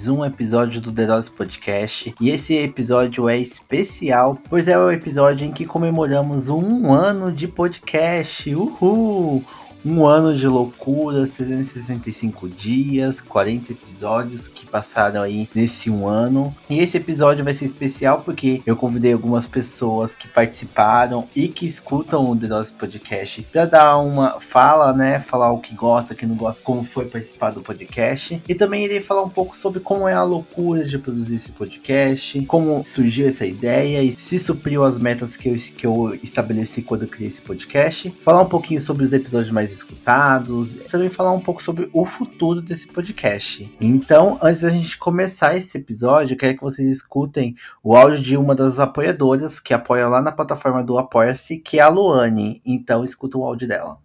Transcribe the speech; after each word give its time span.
mais 0.00 0.08
um 0.08 0.24
episódio 0.24 0.80
do 0.80 0.90
The 0.90 1.04
Rose 1.04 1.30
Podcast 1.30 2.14
e 2.18 2.30
esse 2.30 2.54
episódio 2.56 3.28
é 3.28 3.36
especial, 3.36 4.38
pois 4.48 4.66
é 4.66 4.78
o 4.78 4.90
episódio 4.90 5.46
em 5.46 5.52
que 5.52 5.66
comemoramos 5.66 6.48
um 6.48 6.90
ano 6.90 7.30
de 7.30 7.46
podcast, 7.46 8.54
uhul! 8.54 9.44
Um 9.84 10.04
ano 10.04 10.36
de 10.36 10.46
loucura, 10.46 11.26
365 11.26 12.48
dias, 12.48 13.20
40 13.20 13.72
episódios 13.72 14.46
que 14.46 14.66
passaram 14.66 15.22
aí 15.22 15.48
nesse 15.54 15.90
um 15.90 16.06
ano. 16.06 16.54
E 16.68 16.80
esse 16.80 16.98
episódio 16.98 17.42
vai 17.42 17.54
ser 17.54 17.64
especial 17.64 18.20
porque 18.20 18.60
eu 18.66 18.76
convidei 18.76 19.12
algumas 19.12 19.46
pessoas 19.46 20.14
que 20.14 20.28
participaram 20.28 21.26
e 21.34 21.48
que 21.48 21.64
escutam 21.64 22.30
o 22.30 22.36
The 22.36 22.46
Nosso 22.46 22.74
Podcast 22.74 23.42
para 23.50 23.64
dar 23.64 23.98
uma 23.98 24.38
fala, 24.38 24.92
né? 24.92 25.18
Falar 25.18 25.50
o 25.50 25.60
que 25.60 25.74
gosta, 25.74 26.12
o 26.12 26.16
que 26.16 26.26
não 26.26 26.36
gosta, 26.36 26.62
como 26.62 26.84
foi 26.84 27.06
participar 27.06 27.50
do 27.50 27.62
podcast. 27.62 28.42
E 28.46 28.54
também 28.54 28.84
irei 28.84 29.00
falar 29.00 29.22
um 29.22 29.30
pouco 29.30 29.56
sobre 29.56 29.80
como 29.80 30.06
é 30.06 30.12
a 30.12 30.22
loucura 30.22 30.84
de 30.84 30.98
produzir 30.98 31.36
esse 31.36 31.52
podcast, 31.52 32.40
como 32.42 32.84
surgiu 32.84 33.26
essa 33.26 33.46
ideia 33.46 34.02
e 34.02 34.12
se 34.18 34.38
supriu 34.38 34.84
as 34.84 34.98
metas 34.98 35.38
que 35.38 35.48
eu, 35.48 35.54
que 35.54 35.86
eu 35.86 36.18
estabeleci 36.22 36.82
quando 36.82 37.02
eu 37.02 37.08
criei 37.08 37.28
esse 37.28 37.40
podcast. 37.40 38.14
Falar 38.20 38.42
um 38.42 38.48
pouquinho 38.48 38.80
sobre 38.80 39.04
os 39.04 39.14
episódios 39.14 39.50
mais 39.50 39.69
mais 39.70 39.72
escutados, 39.72 40.74
e 40.74 40.78
também 40.80 41.08
falar 41.08 41.32
um 41.32 41.40
pouco 41.40 41.62
sobre 41.62 41.88
o 41.92 42.04
futuro 42.04 42.60
desse 42.60 42.88
podcast. 42.88 43.72
Então, 43.80 44.38
antes 44.42 44.62
da 44.62 44.68
gente 44.68 44.98
começar 44.98 45.56
esse 45.56 45.78
episódio, 45.78 46.34
eu 46.34 46.38
quero 46.38 46.56
que 46.56 46.62
vocês 46.62 46.88
escutem 46.88 47.54
o 47.82 47.96
áudio 47.96 48.20
de 48.20 48.36
uma 48.36 48.54
das 48.54 48.78
apoiadoras 48.78 49.60
que 49.60 49.72
apoia 49.72 50.08
lá 50.08 50.20
na 50.20 50.32
plataforma 50.32 50.82
do 50.82 50.98
Apoia-se, 50.98 51.58
que 51.58 51.78
é 51.78 51.82
a 51.82 51.88
Luane. 51.88 52.60
Então, 52.66 53.04
escuta 53.04 53.38
o 53.38 53.44
áudio 53.44 53.68
dela. 53.68 53.98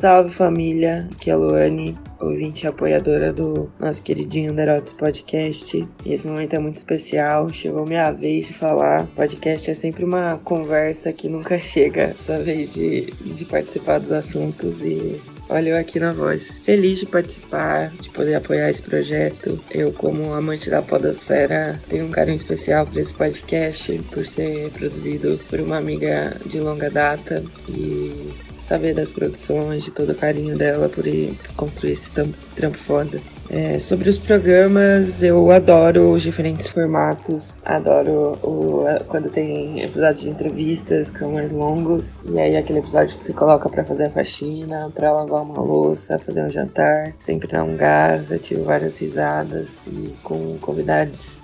Salve 0.00 0.30
família, 0.30 1.08
aqui 1.12 1.28
é 1.28 1.32
a 1.32 1.36
Luane, 1.36 1.98
ouvinte 2.20 2.62
e 2.62 2.68
apoiadora 2.68 3.32
do 3.32 3.68
nosso 3.80 4.00
queridinho 4.00 4.54
Derotes 4.54 4.92
Podcast. 4.92 5.88
E 6.04 6.12
esse 6.12 6.24
momento 6.24 6.54
é 6.54 6.58
muito 6.60 6.76
especial, 6.76 7.52
chegou 7.52 7.84
minha 7.84 8.12
vez 8.12 8.46
de 8.46 8.54
falar. 8.54 9.08
Podcast 9.16 9.68
é 9.68 9.74
sempre 9.74 10.04
uma 10.04 10.38
conversa 10.38 11.12
que 11.12 11.28
nunca 11.28 11.58
chega, 11.58 12.14
sua 12.20 12.38
vez 12.38 12.74
de, 12.74 13.06
de 13.10 13.44
participar 13.44 13.98
dos 13.98 14.12
assuntos 14.12 14.80
e 14.82 15.20
Olha 15.50 15.70
eu 15.70 15.78
aqui 15.78 15.98
na 15.98 16.12
voz. 16.12 16.60
Feliz 16.60 17.00
de 17.00 17.06
participar, 17.06 17.88
de 18.00 18.10
poder 18.10 18.34
apoiar 18.34 18.68
esse 18.68 18.82
projeto. 18.82 19.58
Eu, 19.70 19.90
como 19.92 20.34
amante 20.34 20.68
da 20.68 20.82
podosfera, 20.82 21.80
tenho 21.88 22.04
um 22.04 22.10
carinho 22.10 22.36
especial 22.36 22.86
por 22.86 22.98
esse 22.98 23.14
podcast, 23.14 23.98
por 24.12 24.26
ser 24.26 24.70
produzido 24.72 25.40
por 25.48 25.58
uma 25.58 25.78
amiga 25.78 26.36
de 26.44 26.60
longa 26.60 26.90
data 26.90 27.42
e 27.66 28.30
saber 28.68 28.92
das 28.92 29.10
produções, 29.10 29.82
de 29.84 29.90
todo 29.90 30.10
o 30.10 30.14
carinho 30.14 30.56
dela 30.56 30.88
por, 30.88 31.06
ir, 31.06 31.34
por 31.34 31.54
construir 31.54 31.92
esse 31.92 32.10
trampo 32.10 32.76
foda. 32.76 33.20
É, 33.48 33.78
sobre 33.78 34.10
os 34.10 34.18
programas, 34.18 35.22
eu 35.22 35.50
adoro 35.50 36.12
os 36.12 36.22
diferentes 36.22 36.68
formatos, 36.68 37.58
adoro 37.64 38.38
o, 38.42 38.84
quando 39.06 39.30
tem 39.30 39.82
episódios 39.82 40.20
de 40.20 40.28
entrevistas 40.28 41.08
que 41.08 41.18
são 41.18 41.32
mais 41.32 41.50
longos, 41.50 42.18
e 42.26 42.38
aí 42.38 42.58
aquele 42.58 42.80
episódio 42.80 43.16
que 43.16 43.24
você 43.24 43.32
coloca 43.32 43.70
para 43.70 43.84
fazer 43.84 44.04
a 44.04 44.10
faxina, 44.10 44.92
para 44.94 45.10
lavar 45.10 45.42
uma 45.42 45.62
louça, 45.62 46.18
fazer 46.18 46.44
um 46.44 46.50
jantar, 46.50 47.14
sempre 47.18 47.48
dá 47.48 47.64
um 47.64 47.74
gás, 47.74 48.30
eu 48.30 48.38
tive 48.38 48.60
várias 48.60 48.98
risadas 48.98 49.78
e 49.86 50.14
com 50.22 50.58
convidados 50.58 51.38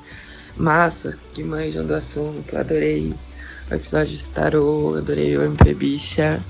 massas 0.58 1.16
que 1.32 1.42
manjam 1.42 1.86
do 1.86 1.94
assunto, 1.94 2.54
adorei 2.54 3.14
o 3.70 3.74
episódio 3.74 4.14
de 4.14 4.30
Tarô, 4.30 4.96
adorei 4.98 5.38
o 5.38 5.42
MP 5.42 5.72
Bicha, 5.72 6.44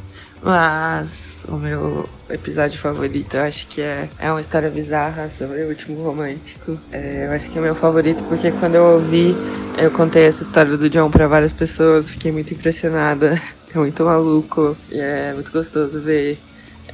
mas 0.45 1.45
o 1.49 1.57
meu 1.57 2.07
episódio 2.29 2.79
favorito 2.79 3.35
eu 3.35 3.43
acho 3.43 3.67
que 3.67 3.81
é, 3.81 4.11
é 4.19 4.31
uma 4.31 4.41
história 4.41 4.69
bizarra 4.69 5.29
sobre 5.31 5.63
o 5.63 5.69
último 5.69 6.03
romântico. 6.03 6.79
É, 6.93 7.27
eu 7.27 7.33
acho 7.33 7.51
que 7.51 7.59
é 7.59 7.63
meu 7.63 7.75
favorito 7.75 8.23
porque 8.25 8.53
quando 8.53 8.75
eu 8.75 8.85
ouvi, 8.85 9.35
eu 9.79 9.91
contei 9.91 10.25
essa 10.25 10.43
história 10.43 10.77
do 10.77 10.91
John 10.91 11.11
para 11.11 11.27
várias 11.27 11.55
pessoas, 11.55 12.11
fiquei 12.11 12.31
muito 12.31 12.53
impressionada. 12.53 13.41
É 13.75 13.79
muito 13.79 14.05
maluco 14.05 14.77
e 14.89 15.01
é 15.01 15.33
muito 15.33 15.51
gostoso 15.51 16.01
ver 16.01 16.39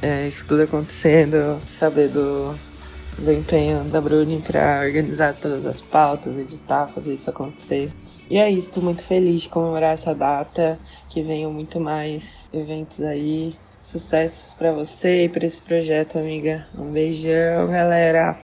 é, 0.01 0.27
isso 0.27 0.43
tudo 0.47 0.63
acontecendo, 0.63 1.61
saber 1.69 2.07
do, 2.07 2.55
do 3.19 3.31
empenho 3.31 3.83
da 3.83 4.01
Bruni 4.01 4.41
para 4.41 4.81
organizar 4.83 5.35
todas 5.35 5.63
as 5.67 5.79
pautas, 5.79 6.35
editar, 6.39 6.87
fazer 6.87 7.13
isso 7.13 7.29
acontecer. 7.29 7.91
E 8.29 8.37
é 8.37 8.49
isso, 8.49 8.71
tô 8.71 8.81
muito 8.81 9.03
feliz 9.03 9.41
de 9.41 9.49
comemorar 9.49 9.93
essa 9.93 10.15
data, 10.15 10.79
que 11.09 11.21
venham 11.21 11.51
muito 11.51 11.79
mais 11.79 12.49
eventos 12.53 13.01
aí. 13.01 13.55
Sucesso 13.83 14.51
para 14.57 14.71
você 14.71 15.25
e 15.25 15.29
para 15.29 15.45
esse 15.45 15.61
projeto, 15.61 16.17
amiga. 16.17 16.67
Um 16.77 16.91
beijão, 16.91 17.67
galera. 17.67 18.39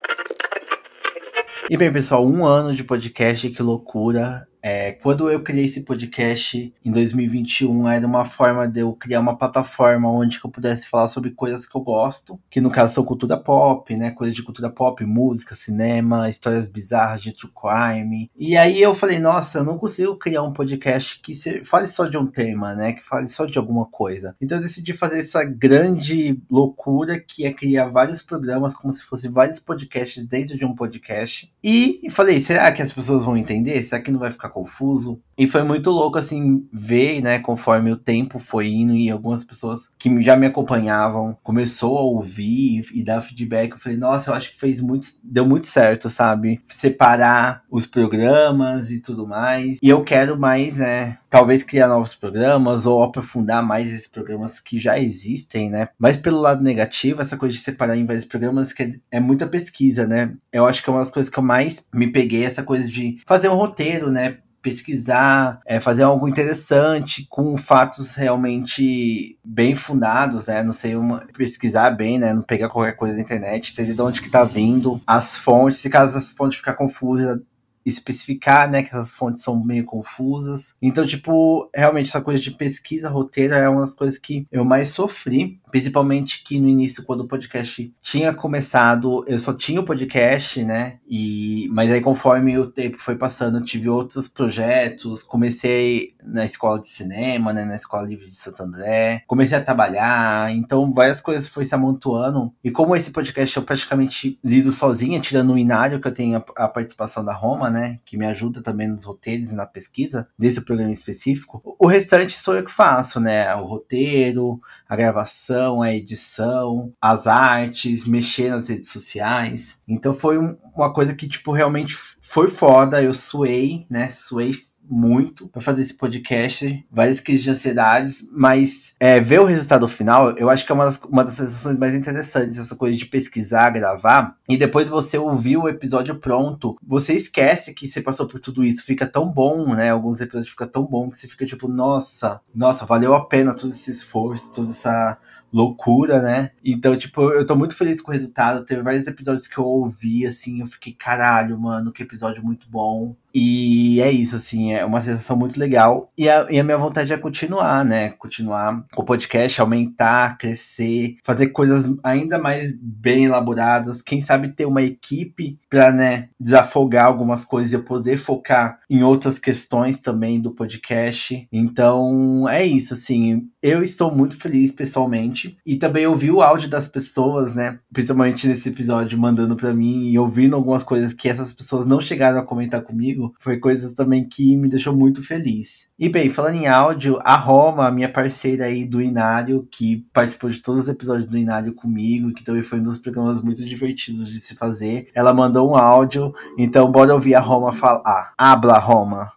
E 1.69 1.77
bem, 1.77 1.91
pessoal, 1.91 2.25
um 2.25 2.45
ano 2.45 2.75
de 2.75 2.83
podcast, 2.83 3.49
que 3.49 3.61
loucura. 3.61 4.47
É, 4.65 4.93
quando 4.93 5.29
eu 5.29 5.43
criei 5.43 5.65
esse 5.65 5.81
podcast 5.81 6.73
em 6.85 6.89
2021, 6.89 7.89
era 7.89 8.07
uma 8.07 8.23
forma 8.23 8.65
de 8.65 8.79
eu 8.79 8.93
criar 8.93 9.19
uma 9.19 9.37
plataforma 9.37 10.09
onde 10.09 10.39
eu 10.41 10.49
pudesse 10.49 10.87
falar 10.87 11.09
sobre 11.09 11.31
coisas 11.31 11.67
que 11.67 11.75
eu 11.75 11.81
gosto, 11.81 12.39
que 12.49 12.61
no 12.61 12.71
caso 12.71 12.93
são 12.93 13.03
cultura 13.03 13.35
pop, 13.35 13.93
né? 13.93 14.11
Coisas 14.11 14.33
de 14.33 14.41
cultura 14.41 14.69
pop, 14.69 15.03
música, 15.03 15.53
cinema, 15.53 16.29
histórias 16.29 16.65
bizarras 16.65 17.21
de 17.21 17.33
true 17.33 17.51
crime. 17.53 18.31
E 18.37 18.55
aí 18.55 18.81
eu 18.81 18.95
falei, 18.95 19.19
nossa, 19.19 19.57
eu 19.57 19.65
não 19.65 19.77
consigo 19.77 20.15
criar 20.15 20.43
um 20.43 20.53
podcast 20.53 21.19
que 21.19 21.33
fale 21.65 21.87
só 21.87 22.07
de 22.07 22.17
um 22.17 22.25
tema, 22.25 22.73
né? 22.73 22.93
Que 22.93 23.03
fale 23.03 23.27
só 23.27 23.45
de 23.45 23.57
alguma 23.57 23.85
coisa. 23.87 24.33
Então 24.41 24.59
eu 24.59 24.61
decidi 24.61 24.93
fazer 24.93 25.19
essa 25.19 25.43
grande 25.43 26.41
loucura 26.49 27.19
que 27.19 27.45
é 27.45 27.51
criar 27.51 27.89
vários 27.89 28.21
programas 28.21 28.73
como 28.73 28.93
se 28.93 29.03
fossem 29.03 29.29
vários 29.29 29.59
podcasts 29.59 30.25
dentro 30.25 30.57
de 30.57 30.63
um 30.63 30.73
podcast. 30.73 31.51
E 31.61 32.07
falei, 32.09 32.39
será 32.39 32.71
que 32.71 32.81
as 32.81 32.93
pessoas 32.93 33.25
vão 33.25 33.35
entender? 33.35 33.83
Será 33.83 34.01
que 34.01 34.09
não 34.09 34.19
vai 34.19 34.31
ficar 34.31 34.52
confuso. 34.53 35.19
E 35.37 35.47
foi 35.47 35.63
muito 35.63 35.89
louco, 35.89 36.17
assim, 36.17 36.67
ver, 36.71 37.21
né, 37.21 37.39
conforme 37.39 37.91
o 37.91 37.97
tempo 37.97 38.37
foi 38.37 38.67
indo 38.67 38.95
e 38.95 39.09
algumas 39.09 39.43
pessoas 39.43 39.89
que 39.97 40.21
já 40.21 40.37
me 40.37 40.45
acompanhavam 40.45 41.35
começou 41.41 41.97
a 41.97 42.01
ouvir 42.01 42.85
e 42.93 43.03
dar 43.03 43.21
feedback. 43.21 43.71
Eu 43.71 43.79
falei, 43.79 43.97
nossa, 43.97 44.29
eu 44.29 44.35
acho 44.35 44.51
que 44.51 44.59
fez 44.59 44.79
muito, 44.79 45.07
deu 45.23 45.45
muito 45.45 45.65
certo, 45.65 46.09
sabe? 46.09 46.61
Separar 46.67 47.63
os 47.69 47.87
programas 47.87 48.91
e 48.91 49.01
tudo 49.01 49.27
mais. 49.27 49.79
E 49.81 49.89
eu 49.89 50.03
quero 50.03 50.39
mais, 50.39 50.77
né, 50.77 51.17
talvez 51.33 51.63
criar 51.63 51.87
novos 51.87 52.13
programas 52.13 52.85
ou 52.85 53.01
aprofundar 53.01 53.65
mais 53.65 53.91
esses 53.91 54.07
programas 54.07 54.59
que 54.59 54.77
já 54.77 54.99
existem, 54.99 55.67
né? 55.67 55.89
Mas 55.97 56.15
pelo 56.15 56.39
lado 56.39 56.61
negativo, 56.61 57.23
essa 57.23 57.35
coisa 57.35 57.55
de 57.55 57.63
separar 57.63 57.97
em 57.97 58.05
vários 58.05 58.23
programas 58.23 58.71
que 58.71 59.01
é, 59.09 59.19
muita 59.19 59.47
pesquisa, 59.47 60.05
né? 60.05 60.31
Eu 60.51 60.63
acho 60.67 60.83
que 60.83 60.91
é 60.91 60.93
uma 60.93 60.99
das 60.99 61.09
coisas 61.09 61.31
que 61.31 61.39
eu 61.39 61.41
mais 61.41 61.83
me 61.91 62.05
peguei, 62.05 62.45
essa 62.45 62.61
coisa 62.61 62.87
de 62.87 63.19
fazer 63.25 63.49
um 63.49 63.55
roteiro, 63.55 64.11
né? 64.11 64.37
pesquisar, 64.61 65.59
é, 65.65 65.77
fazer 65.79 66.03
algo 66.03 66.25
interessante 66.25 67.27
com 67.29 67.57
fatos 67.57 68.15
realmente 68.15 69.37
bem 69.43 69.75
fundados, 69.75 70.47
né? 70.47 70.63
Não 70.63 70.71
sei, 70.71 70.95
uma, 70.95 71.27
pesquisar 71.35 71.89
bem, 71.89 72.17
né? 72.17 72.31
Não 72.31 72.43
pegar 72.43 72.69
qualquer 72.69 72.93
coisa 72.93 73.15
na 73.15 73.21
internet, 73.23 73.71
entender 73.71 73.93
de 73.93 74.01
onde 74.01 74.21
que 74.21 74.29
tá 74.29 74.45
vindo 74.45 75.01
as 75.05 75.37
fontes, 75.37 75.79
se 75.79 75.89
caso 75.89 76.17
as 76.17 76.31
fontes 76.31 76.59
ficar 76.59 76.75
confusas, 76.75 77.41
especificar, 77.85 78.69
né, 78.69 78.83
que 78.83 78.89
essas 78.89 79.15
fontes 79.15 79.43
são 79.43 79.63
meio 79.63 79.85
confusas. 79.85 80.75
Então, 80.81 81.05
tipo, 81.05 81.69
realmente 81.75 82.09
essa 82.09 82.21
coisa 82.21 82.41
de 82.41 82.51
pesquisa, 82.51 83.09
roteiro 83.09 83.53
é 83.53 83.67
uma 83.67 83.81
das 83.81 83.93
coisas 83.93 84.17
que 84.17 84.47
eu 84.51 84.63
mais 84.63 84.89
sofri, 84.89 85.59
principalmente 85.73 86.43
que 86.43 86.59
no 86.59 86.69
início 86.69 87.03
quando 87.03 87.21
o 87.21 87.27
podcast 87.27 87.91
tinha 87.99 88.31
começado, 88.31 89.25
eu 89.27 89.39
só 89.39 89.51
tinha 89.51 89.81
o 89.81 89.83
podcast, 89.83 90.63
né? 90.63 90.99
E 91.09 91.67
mas 91.71 91.91
aí 91.91 91.99
conforme 91.99 92.55
o 92.59 92.67
tempo 92.67 92.99
foi 92.99 93.15
passando, 93.15 93.57
eu 93.57 93.63
tive 93.63 93.89
outros 93.89 94.27
projetos, 94.27 95.23
comecei 95.23 96.13
na 96.23 96.45
escola 96.45 96.79
de 96.79 96.89
cinema, 96.89 97.51
né, 97.51 97.65
na 97.65 97.73
escola 97.73 98.07
livre 98.07 98.29
de 98.29 98.37
Santo 98.37 98.61
André, 98.61 99.23
comecei 99.25 99.57
a 99.57 99.63
trabalhar, 99.63 100.53
então 100.53 100.93
várias 100.93 101.19
coisas 101.19 101.47
foi 101.47 101.65
se 101.65 101.73
amontoando. 101.73 102.53
E 102.63 102.69
como 102.69 102.95
esse 102.95 103.09
podcast 103.09 103.57
eu 103.57 103.63
praticamente 103.63 104.37
lido 104.43 104.71
sozinha, 104.71 105.19
tirando 105.19 105.53
o 105.53 105.57
Inário 105.57 105.99
que 105.99 106.07
eu 106.07 106.13
tenho 106.13 106.37
a, 106.37 106.65
a 106.65 106.67
participação 106.67 107.25
da 107.25 107.33
Roma, 107.33 107.71
né? 107.71 107.99
Que 108.05 108.15
me 108.15 108.27
ajuda 108.27 108.61
também 108.61 108.87
nos 108.87 109.05
roteiros 109.05 109.51
e 109.51 109.55
na 109.55 109.65
pesquisa 109.65 110.27
desse 110.37 110.61
programa 110.61 110.91
específico. 110.91 111.75
O 111.79 111.87
restante 111.87 112.37
sou 112.37 112.55
eu 112.55 112.63
que 112.63 112.71
faço, 112.71 113.19
né? 113.19 113.53
O 113.55 113.65
roteiro, 113.65 114.61
a 114.87 114.95
gravação, 114.95 115.62
a 115.81 115.93
edição, 115.93 116.93
as 117.01 117.27
artes, 117.27 118.05
mexer 118.05 118.49
nas 118.49 118.67
redes 118.67 118.89
sociais. 118.89 119.77
Então 119.87 120.13
foi 120.13 120.37
um, 120.37 120.57
uma 120.75 120.93
coisa 120.93 121.15
que, 121.15 121.27
tipo, 121.27 121.51
realmente 121.51 121.97
foi 122.21 122.47
foda. 122.47 123.01
Eu 123.01 123.13
suei, 123.13 123.85
né? 123.89 124.09
Suei 124.09 124.53
muito 124.89 125.47
para 125.47 125.61
fazer 125.61 125.81
esse 125.81 125.93
podcast, 125.93 126.85
várias 126.91 127.19
crises 127.19 127.43
de 127.43 127.49
ansiedades, 127.49 128.27
mas 128.31 128.93
é, 128.99 129.19
ver 129.19 129.39
o 129.39 129.45
resultado 129.45 129.87
final, 129.87 130.31
eu 130.37 130.49
acho 130.49 130.65
que 130.65 130.71
é 130.71 130.75
uma 130.75 130.85
das, 130.85 130.99
uma 131.09 131.23
das 131.23 131.33
sensações 131.33 131.77
mais 131.77 131.95
interessantes, 131.95 132.57
essa 132.57 132.75
coisa 132.75 132.97
de 132.97 133.05
pesquisar, 133.05 133.69
gravar, 133.69 134.35
e 134.47 134.57
depois 134.57 134.89
você 134.89 135.17
ouvir 135.17 135.57
o 135.57 135.67
episódio 135.67 136.15
pronto, 136.19 136.75
você 136.85 137.13
esquece 137.13 137.73
que 137.73 137.87
você 137.87 138.01
passou 138.01 138.27
por 138.27 138.39
tudo 138.39 138.63
isso, 138.63 138.83
fica 138.83 139.07
tão 139.07 139.31
bom, 139.31 139.73
né? 139.73 139.89
Alguns 139.89 140.19
episódios 140.19 140.51
ficam 140.51 140.67
tão 140.67 140.85
bom 140.85 141.09
que 141.09 141.17
você 141.17 141.27
fica 141.27 141.45
tipo, 141.45 141.67
nossa, 141.67 142.41
nossa, 142.53 142.85
valeu 142.85 143.13
a 143.13 143.25
pena 143.25 143.55
todo 143.55 143.69
esse 143.69 143.89
esforço, 143.89 144.51
toda 144.51 144.71
essa 144.71 145.17
loucura, 145.53 146.21
né? 146.21 146.49
Então, 146.65 146.97
tipo, 146.97 147.21
eu 147.31 147.45
tô 147.45 147.55
muito 147.55 147.75
feliz 147.75 148.01
com 148.01 148.11
o 148.11 148.13
resultado. 148.13 148.65
Teve 148.65 148.81
vários 148.81 149.05
episódios 149.05 149.47
que 149.47 149.57
eu 149.57 149.65
ouvi, 149.65 150.25
assim, 150.25 150.61
eu 150.61 150.67
fiquei, 150.67 150.93
caralho, 150.93 151.59
mano, 151.59 151.91
que 151.91 152.01
episódio 152.01 152.43
muito 152.43 152.67
bom. 152.69 153.15
E 153.35 153.99
é 153.99 154.11
isso, 154.11 154.35
assim, 154.35 154.73
é 154.73 154.85
uma 154.85 155.01
sensação 155.01 155.35
muito 155.35 155.59
legal. 155.59 156.11
E 156.15 156.29
a, 156.29 156.45
e 156.51 156.59
a, 156.59 156.63
minha 156.63 156.77
vontade 156.77 157.11
é 157.11 157.17
continuar, 157.17 157.83
né? 157.83 158.09
Continuar 158.11 158.85
o 158.95 159.03
podcast, 159.03 159.59
aumentar, 159.59 160.37
crescer, 160.37 161.15
fazer 161.23 161.47
coisas 161.47 161.91
ainda 162.03 162.37
mais 162.37 162.71
bem 162.79 163.25
elaboradas. 163.25 164.03
Quem 164.03 164.21
sabe 164.21 164.49
ter 164.49 164.67
uma 164.67 164.83
equipe 164.83 165.59
para, 165.67 165.91
né, 165.91 166.29
desafogar 166.39 167.05
algumas 167.05 167.43
coisas 167.43 167.71
e 167.71 167.75
eu 167.75 167.83
poder 167.83 168.17
focar 168.17 168.79
em 168.87 169.01
outras 169.01 169.39
questões 169.39 169.99
também 169.99 170.39
do 170.39 170.51
podcast. 170.51 171.47
Então, 171.51 172.47
é 172.47 172.63
isso, 172.63 172.93
assim. 172.93 173.49
Eu 173.63 173.81
estou 173.81 174.13
muito 174.13 174.37
feliz 174.37 174.71
pessoalmente. 174.71 175.42
E 175.65 175.75
também 175.75 176.05
ouvi 176.07 176.31
o 176.31 176.41
áudio 176.41 176.69
das 176.69 176.87
pessoas, 176.87 177.53
né? 177.53 177.79
Principalmente 177.91 178.47
nesse 178.47 178.69
episódio, 178.69 179.19
mandando 179.19 179.55
para 179.55 179.73
mim 179.73 180.09
e 180.09 180.19
ouvindo 180.19 180.55
algumas 180.55 180.83
coisas 180.83 181.13
que 181.13 181.29
essas 181.29 181.53
pessoas 181.53 181.85
não 181.85 181.99
chegaram 181.99 182.39
a 182.39 182.45
comentar 182.45 182.81
comigo 182.81 183.33
foi 183.39 183.57
coisa 183.57 183.93
também 183.95 184.27
que 184.27 184.55
me 184.55 184.69
deixou 184.69 184.95
muito 184.95 185.23
feliz. 185.23 185.87
E 185.97 186.09
bem, 186.09 186.29
falando 186.29 186.55
em 186.55 186.67
áudio, 186.67 187.19
a 187.23 187.35
Roma, 187.35 187.91
minha 187.91 188.09
parceira 188.09 188.65
aí 188.65 188.83
do 188.83 189.01
Inário, 189.01 189.67
que 189.71 190.05
participou 190.11 190.49
de 190.49 190.59
todos 190.59 190.83
os 190.83 190.89
episódios 190.89 191.29
do 191.29 191.37
Inário 191.37 191.73
comigo, 191.73 192.33
que 192.33 192.43
também 192.43 192.63
foi 192.63 192.79
um 192.79 192.83
dos 192.83 192.97
programas 192.97 193.41
muito 193.41 193.63
divertidos 193.63 194.27
de 194.27 194.39
se 194.39 194.55
fazer, 194.55 195.07
ela 195.13 195.33
mandou 195.33 195.69
um 195.69 195.75
áudio, 195.75 196.33
então 196.57 196.91
bora 196.91 197.13
ouvir 197.13 197.35
a 197.35 197.39
Roma 197.39 197.71
falar. 197.71 198.33
Habla, 198.37 198.79
Roma. 198.79 199.31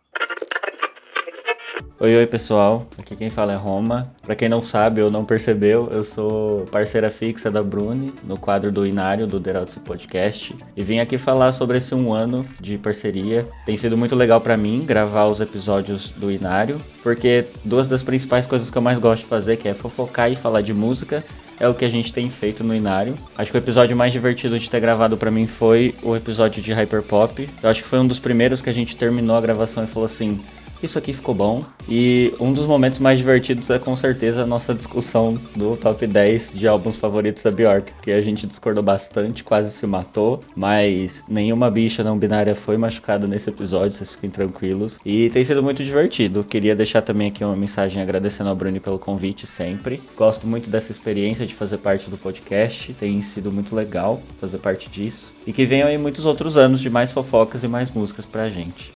Oi, 1.99 2.15
oi 2.15 2.27
pessoal, 2.27 2.87
aqui 2.99 3.17
quem 3.17 3.31
fala 3.31 3.55
é 3.55 3.57
Roma. 3.57 4.13
Para 4.23 4.37
quem 4.37 4.51
não 4.51 4.63
sabe 4.63 5.01
ou 5.01 5.11
não 5.11 5.25
percebeu, 5.25 5.89
eu 5.91 6.05
sou 6.05 6.67
parceira 6.67 7.11
fixa 7.11 7.51
da 7.51 7.63
Bruni 7.63 8.13
no 8.23 8.39
quadro 8.39 8.71
do 8.71 8.87
Inário 8.87 9.27
do 9.27 9.41
Deraltz 9.41 9.79
Podcast 9.79 10.55
e 10.77 10.85
vim 10.85 10.99
aqui 10.99 11.17
falar 11.17 11.53
sobre 11.53 11.79
esse 11.79 11.95
um 11.95 12.13
ano 12.13 12.45
de 12.61 12.77
parceria. 12.77 13.49
Tem 13.65 13.79
sido 13.79 13.97
muito 13.97 14.15
legal 14.15 14.43
para 14.43 14.59
mim 14.59 14.85
gravar 14.85 15.25
os 15.25 15.41
episódios 15.41 16.11
do 16.11 16.31
Inário, 16.31 16.79
porque 17.03 17.47
duas 17.65 17.89
das 17.89 18.03
principais 18.03 18.45
coisas 18.45 18.69
que 18.69 18.77
eu 18.77 18.83
mais 18.83 18.99
gosto 18.99 19.23
de 19.23 19.29
fazer, 19.29 19.57
que 19.57 19.67
é 19.67 19.73
fofocar 19.73 20.31
e 20.31 20.37
falar 20.37 20.61
de 20.61 20.75
música, 20.75 21.25
é 21.59 21.67
o 21.67 21.73
que 21.73 21.87
a 21.87 21.91
gente 21.91 22.13
tem 22.13 22.29
feito 22.29 22.63
no 22.63 22.75
Inário. 22.75 23.15
Acho 23.39 23.51
que 23.51 23.57
o 23.57 23.59
episódio 23.59 23.97
mais 23.97 24.13
divertido 24.13 24.59
de 24.59 24.69
ter 24.69 24.81
gravado 24.81 25.17
para 25.17 25.31
mim 25.31 25.47
foi 25.47 25.95
o 26.03 26.15
episódio 26.15 26.63
de 26.63 26.75
Hyperpop. 26.75 27.49
Eu 27.63 27.71
acho 27.71 27.83
que 27.83 27.89
foi 27.89 27.99
um 27.99 28.07
dos 28.07 28.19
primeiros 28.19 28.61
que 28.61 28.69
a 28.69 28.75
gente 28.75 28.95
terminou 28.95 29.35
a 29.35 29.41
gravação 29.41 29.85
e 29.85 29.87
falou 29.87 30.05
assim: 30.05 30.39
isso 30.83 30.99
aqui 30.99 31.13
ficou 31.13 31.35
bom. 31.35 31.65
E 31.89 32.33
um 32.41 32.53
dos 32.53 32.67
momentos 32.67 32.99
mais 32.99 33.19
divertidos 33.19 33.71
é 33.71 33.79
com 33.79 33.97
certeza 33.97 34.43
a 34.43 34.47
nossa 34.47 34.75
discussão 34.75 35.39
do 35.55 35.77
top 35.77 36.07
10 36.07 36.51
de 36.53 36.67
álbuns 36.67 36.97
favoritos 36.97 37.43
da 37.43 37.51
Bjork, 37.51 37.93
que 38.03 38.11
a 38.11 38.21
gente 38.21 38.47
discordou 38.47 38.83
bastante, 38.83 39.45
quase 39.45 39.73
se 39.73 39.87
matou, 39.87 40.41
mas 40.55 41.23
nenhuma 41.29 41.71
bicha 41.71 42.03
não 42.03 42.19
binária 42.19 42.55
foi 42.55 42.77
machucada 42.77 43.27
nesse 43.27 43.51
episódio, 43.51 43.97
vocês 43.97 44.11
fiquem 44.13 44.31
tranquilos. 44.31 44.97
E 45.05 45.31
tem 45.31 45.45
sido 45.45 45.63
muito 45.63 45.85
divertido. 45.85 46.45
Queria 46.45 46.75
deixar 46.75 47.03
também 47.03 47.29
aqui 47.29 47.45
uma 47.45 47.57
mensagem 47.57 48.01
agradecendo 48.03 48.51
ao 48.51 48.57
Bruni 48.57 48.81
pelo 48.81 48.99
convite 48.99 49.47
sempre. 49.47 50.01
Gosto 50.17 50.47
muito 50.47 50.69
dessa 50.69 50.93
experiência 50.93 51.47
de 51.47 51.55
fazer 51.55 51.79
parte 51.79 52.11
do 52.11 52.19
podcast, 52.19 52.93
tem 52.95 53.23
sido 53.23 53.53
muito 53.53 53.75
legal 53.75 54.21
fazer 54.41 54.59
parte 54.59 54.89
disso. 54.91 55.33
E 55.47 55.53
que 55.53 55.65
venham 55.65 55.89
aí 55.89 55.97
muitos 55.97 56.27
outros 56.27 56.57
anos 56.57 56.81
de 56.81 56.91
mais 56.91 57.13
fofocas 57.13 57.63
e 57.63 57.69
mais 57.69 57.91
músicas 57.93 58.27
pra 58.27 58.49
gente. 58.49 58.96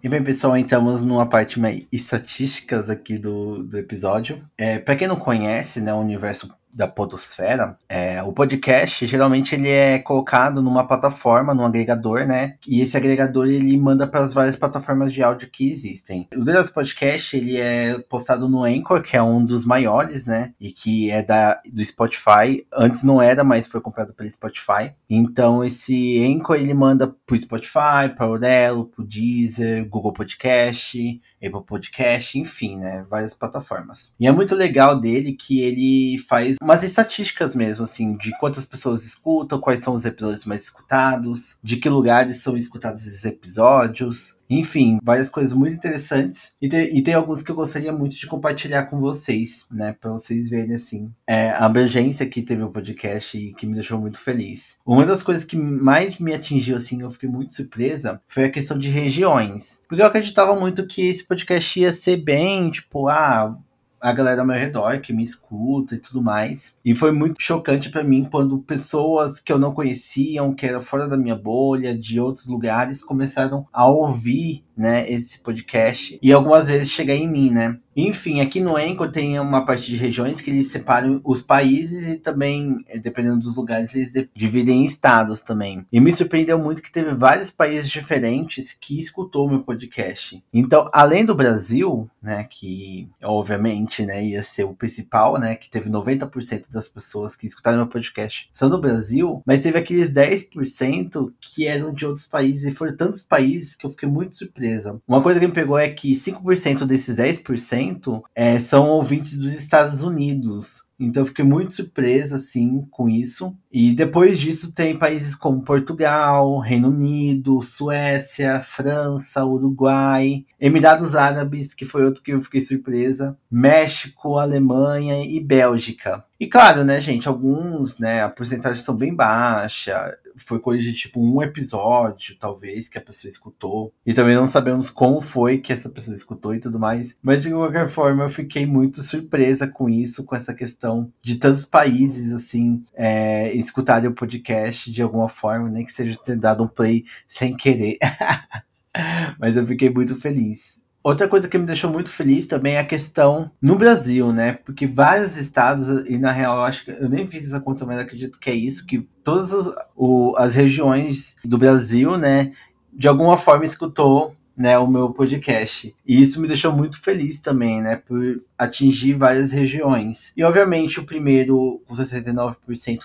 E 0.00 0.08
bem, 0.08 0.22
pessoal, 0.22 0.56
entramos 0.56 1.02
numa 1.02 1.28
parte 1.28 1.58
mais 1.58 1.84
estatísticas 1.90 2.88
aqui 2.88 3.18
do, 3.18 3.64
do 3.64 3.76
episódio. 3.76 4.48
É, 4.56 4.78
para 4.78 4.94
quem 4.94 5.08
não 5.08 5.16
conhece, 5.16 5.80
né, 5.80 5.92
o 5.92 5.98
universo 5.98 6.48
da 6.72 6.86
podosfera, 6.86 7.76
é, 7.88 8.22
o 8.22 8.32
podcast 8.32 9.06
geralmente 9.06 9.54
ele 9.54 9.68
é 9.68 9.98
colocado 9.98 10.62
numa 10.62 10.86
plataforma, 10.86 11.54
num 11.54 11.64
agregador, 11.64 12.26
né? 12.26 12.56
E 12.66 12.80
esse 12.80 12.96
agregador 12.96 13.46
ele 13.46 13.76
manda 13.76 14.06
para 14.06 14.20
as 14.20 14.34
várias 14.34 14.56
plataformas 14.56 15.12
de 15.12 15.22
áudio 15.22 15.50
que 15.50 15.68
existem. 15.68 16.28
O 16.34 16.44
Deus 16.44 16.70
Podcast 16.70 17.36
ele 17.36 17.56
é 17.56 17.98
postado 17.98 18.48
no 18.48 18.64
Anchor, 18.64 19.02
que 19.02 19.16
é 19.16 19.22
um 19.22 19.44
dos 19.44 19.64
maiores, 19.64 20.26
né? 20.26 20.52
E 20.60 20.70
que 20.70 21.10
é 21.10 21.22
da 21.22 21.58
do 21.72 21.84
Spotify. 21.84 22.66
Antes 22.72 23.02
não 23.02 23.20
era, 23.20 23.42
mas 23.42 23.66
foi 23.66 23.80
comprado 23.80 24.12
pelo 24.12 24.28
Spotify. 24.28 24.92
Então 25.08 25.64
esse 25.64 26.24
Anchor 26.24 26.56
ele 26.56 26.74
manda 26.74 27.08
pro 27.26 27.38
Spotify, 27.38 28.08
para 28.16 28.26
o 28.26 28.30
Aurelo, 28.30 28.86
pro 28.86 29.04
Deezer, 29.04 29.88
Google 29.88 30.12
Podcast, 30.12 31.20
Apple 31.42 31.64
Podcast, 31.64 32.38
enfim, 32.38 32.76
né? 32.76 33.06
Várias 33.08 33.34
plataformas. 33.34 34.12
E 34.20 34.26
é 34.26 34.32
muito 34.32 34.54
legal 34.54 34.98
dele 34.98 35.32
que 35.32 35.60
ele 35.60 36.18
faz 36.28 36.57
umas 36.62 36.82
estatísticas 36.82 37.54
mesmo, 37.54 37.84
assim, 37.84 38.16
de 38.16 38.30
quantas 38.38 38.66
pessoas 38.66 39.04
escutam, 39.04 39.60
quais 39.60 39.80
são 39.80 39.94
os 39.94 40.04
episódios 40.04 40.44
mais 40.44 40.62
escutados, 40.62 41.56
de 41.62 41.76
que 41.76 41.88
lugares 41.88 42.42
são 42.42 42.56
escutados 42.56 43.06
esses 43.06 43.24
episódios. 43.24 44.36
Enfim, 44.50 44.98
várias 45.02 45.28
coisas 45.28 45.52
muito 45.52 45.74
interessantes. 45.74 46.52
E, 46.60 46.68
te, 46.68 46.76
e 46.76 47.02
tem 47.02 47.12
alguns 47.12 47.42
que 47.42 47.50
eu 47.50 47.54
gostaria 47.54 47.92
muito 47.92 48.16
de 48.16 48.26
compartilhar 48.26 48.84
com 48.84 48.98
vocês, 48.98 49.66
né? 49.70 49.94
Pra 50.00 50.10
vocês 50.10 50.48
verem, 50.48 50.74
assim, 50.74 51.12
é, 51.26 51.50
a 51.50 51.66
abrangência 51.66 52.24
que 52.24 52.42
teve 52.42 52.62
o 52.62 52.70
podcast 52.70 53.36
e 53.36 53.52
que 53.52 53.66
me 53.66 53.74
deixou 53.74 54.00
muito 54.00 54.18
feliz. 54.18 54.78
Uma 54.86 55.04
das 55.04 55.22
coisas 55.22 55.44
que 55.44 55.56
mais 55.56 56.18
me 56.18 56.32
atingiu, 56.32 56.76
assim, 56.76 57.02
eu 57.02 57.10
fiquei 57.10 57.28
muito 57.28 57.54
surpresa, 57.54 58.22
foi 58.26 58.44
a 58.44 58.50
questão 58.50 58.78
de 58.78 58.88
regiões. 58.88 59.82
Porque 59.86 60.02
eu 60.02 60.06
acreditava 60.06 60.58
muito 60.58 60.86
que 60.86 61.06
esse 61.06 61.24
podcast 61.24 61.78
ia 61.78 61.92
ser 61.92 62.16
bem, 62.16 62.70
tipo, 62.70 63.08
ah, 63.08 63.54
a 64.00 64.12
galera 64.12 64.40
ao 64.40 64.46
meu 64.46 64.56
redor 64.56 65.00
que 65.00 65.12
me 65.12 65.22
escuta 65.22 65.94
e 65.94 65.98
tudo 65.98 66.22
mais. 66.22 66.74
E 66.84 66.94
foi 66.94 67.12
muito 67.12 67.40
chocante 67.40 67.90
para 67.90 68.04
mim 68.04 68.28
quando 68.30 68.58
pessoas 68.58 69.40
que 69.40 69.52
eu 69.52 69.58
não 69.58 69.72
conheciam, 69.72 70.54
que 70.54 70.66
eram 70.66 70.80
fora 70.80 71.08
da 71.08 71.16
minha 71.16 71.36
bolha, 71.36 71.96
de 71.96 72.20
outros 72.20 72.46
lugares, 72.46 73.02
começaram 73.02 73.66
a 73.72 73.86
ouvir 73.86 74.64
né, 74.76 75.10
esse 75.10 75.40
podcast 75.40 76.18
e 76.22 76.32
algumas 76.32 76.68
vezes 76.68 76.90
chegar 76.90 77.14
em 77.14 77.28
mim, 77.28 77.50
né? 77.50 77.78
Enfim, 78.00 78.40
aqui 78.40 78.60
no 78.60 78.78
Enco 78.78 79.10
tem 79.10 79.40
uma 79.40 79.64
parte 79.64 79.90
de 79.90 79.96
regiões 79.96 80.40
que 80.40 80.50
eles 80.50 80.70
separam 80.70 81.20
os 81.24 81.42
países 81.42 82.14
e 82.14 82.16
também, 82.16 82.84
eh, 82.86 82.96
dependendo 82.96 83.40
dos 83.40 83.56
lugares, 83.56 83.92
eles 83.92 84.12
dividem 84.32 84.82
em 84.82 84.84
estados 84.84 85.42
também. 85.42 85.84
E 85.92 85.98
me 85.98 86.12
surpreendeu 86.12 86.60
muito 86.60 86.80
que 86.80 86.92
teve 86.92 87.12
vários 87.12 87.50
países 87.50 87.90
diferentes 87.90 88.72
que 88.72 89.00
escutou 89.00 89.50
meu 89.50 89.64
podcast. 89.64 90.40
Então, 90.54 90.88
além 90.92 91.24
do 91.24 91.34
Brasil, 91.34 92.08
né, 92.22 92.46
que 92.48 93.08
obviamente, 93.20 94.06
né, 94.06 94.24
ia 94.24 94.44
ser 94.44 94.62
o 94.62 94.74
principal, 94.74 95.36
né, 95.36 95.56
que 95.56 95.68
teve 95.68 95.90
90% 95.90 96.70
das 96.70 96.88
pessoas 96.88 97.34
que 97.34 97.48
escutaram 97.48 97.78
meu 97.78 97.88
podcast 97.88 98.48
são 98.54 98.70
do 98.70 98.80
Brasil, 98.80 99.42
mas 99.44 99.64
teve 99.64 99.76
aqueles 99.76 100.12
10% 100.12 101.32
que 101.40 101.66
eram 101.66 101.92
de 101.92 102.06
outros 102.06 102.28
países 102.28 102.68
e 102.68 102.74
foram 102.76 102.96
tantos 102.96 103.24
países 103.24 103.74
que 103.74 103.84
eu 103.84 103.90
fiquei 103.90 104.08
muito 104.08 104.36
surpresa. 104.36 105.00
Uma 105.08 105.20
coisa 105.20 105.40
que 105.40 105.46
me 105.48 105.52
pegou 105.52 105.76
é 105.76 105.88
que 105.88 106.14
5% 106.14 106.86
desses 106.86 107.16
10% 107.16 107.87
é, 108.34 108.58
são 108.58 108.88
ouvintes 108.88 109.36
dos 109.36 109.54
Estados 109.54 110.02
Unidos. 110.02 110.82
Então 111.00 111.22
eu 111.22 111.26
fiquei 111.26 111.44
muito 111.44 111.74
surpresa 111.74 112.36
assim 112.36 112.84
com 112.90 113.08
isso. 113.08 113.56
E 113.70 113.92
depois 113.92 114.38
disso 114.38 114.72
tem 114.72 114.98
países 114.98 115.34
como 115.34 115.62
Portugal, 115.62 116.58
Reino 116.58 116.88
Unido, 116.88 117.62
Suécia, 117.62 118.60
França, 118.60 119.44
Uruguai, 119.44 120.44
Emirados 120.60 121.14
Árabes, 121.14 121.72
que 121.72 121.84
foi 121.84 122.04
outro 122.04 122.22
que 122.22 122.32
eu 122.32 122.40
fiquei 122.40 122.60
surpresa, 122.60 123.36
México, 123.48 124.38
Alemanha 124.38 125.24
e 125.24 125.38
Bélgica. 125.38 126.24
E 126.40 126.46
claro, 126.48 126.84
né, 126.84 127.00
gente, 127.00 127.28
alguns, 127.28 127.98
né, 127.98 128.22
a 128.22 128.28
porcentagem 128.28 128.82
são 128.82 128.96
bem 128.96 129.14
baixa, 129.14 130.16
foi 130.38 130.58
coisa 130.58 130.82
de 130.82 130.92
tipo 130.92 131.20
um 131.20 131.42
episódio, 131.42 132.36
talvez, 132.38 132.88
que 132.88 132.98
a 132.98 133.00
pessoa 133.00 133.28
escutou. 133.28 133.92
E 134.06 134.14
também 134.14 134.34
não 134.34 134.46
sabemos 134.46 134.90
como 134.90 135.20
foi 135.20 135.58
que 135.58 135.72
essa 135.72 135.88
pessoa 135.88 136.16
escutou 136.16 136.54
e 136.54 136.60
tudo 136.60 136.78
mais. 136.78 137.16
Mas 137.22 137.42
de 137.42 137.50
qualquer 137.50 137.88
forma, 137.88 138.24
eu 138.24 138.28
fiquei 138.28 138.66
muito 138.66 139.02
surpresa 139.02 139.66
com 139.66 139.88
isso, 139.88 140.24
com 140.24 140.34
essa 140.34 140.54
questão 140.54 141.12
de 141.22 141.36
tantos 141.36 141.64
países, 141.64 142.32
assim, 142.32 142.82
é, 142.94 143.52
escutarem 143.54 144.08
o 144.08 144.14
podcast 144.14 144.90
de 144.90 145.02
alguma 145.02 145.28
forma, 145.28 145.68
nem 145.68 145.82
né, 145.82 145.84
que 145.84 145.92
seja 145.92 146.18
ter 146.22 146.36
dado 146.36 146.64
um 146.64 146.68
play 146.68 147.04
sem 147.26 147.56
querer. 147.56 147.98
Mas 149.38 149.56
eu 149.56 149.66
fiquei 149.66 149.90
muito 149.90 150.16
feliz. 150.16 150.82
Outra 151.08 151.26
coisa 151.26 151.48
que 151.48 151.56
me 151.56 151.64
deixou 151.64 151.90
muito 151.90 152.10
feliz 152.10 152.46
também 152.46 152.74
é 152.74 152.80
a 152.80 152.84
questão 152.84 153.50
no 153.62 153.76
Brasil, 153.76 154.30
né? 154.30 154.52
Porque 154.52 154.86
vários 154.86 155.38
estados, 155.38 155.88
e 156.06 156.18
na 156.18 156.30
real 156.30 156.58
eu 156.58 156.64
acho 156.64 156.84
que 156.84 156.90
eu 156.90 157.08
nem 157.08 157.26
fiz 157.26 157.46
essa 157.46 157.58
conta, 157.58 157.86
mas 157.86 157.98
acredito 157.98 158.38
que 158.38 158.50
é 158.50 158.54
isso, 158.54 158.84
que 158.84 159.08
todas 159.24 159.54
as, 159.54 159.74
o, 159.96 160.34
as 160.36 160.54
regiões 160.54 161.34
do 161.42 161.56
Brasil, 161.56 162.18
né, 162.18 162.52
de 162.92 163.08
alguma 163.08 163.38
forma 163.38 163.64
escutou 163.64 164.34
né, 164.58 164.76
o 164.76 164.86
meu 164.86 165.10
podcast. 165.10 165.94
E 166.06 166.20
isso 166.20 166.40
me 166.40 166.48
deixou 166.48 166.72
muito 166.72 167.00
feliz 167.00 167.38
também, 167.38 167.80
né, 167.80 167.96
por 167.96 168.42
atingir 168.58 169.14
várias 169.14 169.52
regiões. 169.52 170.32
E 170.36 170.42
obviamente 170.42 170.98
o 170.98 171.04
primeiro 171.04 171.80
com 171.86 171.94
69% 171.94 172.56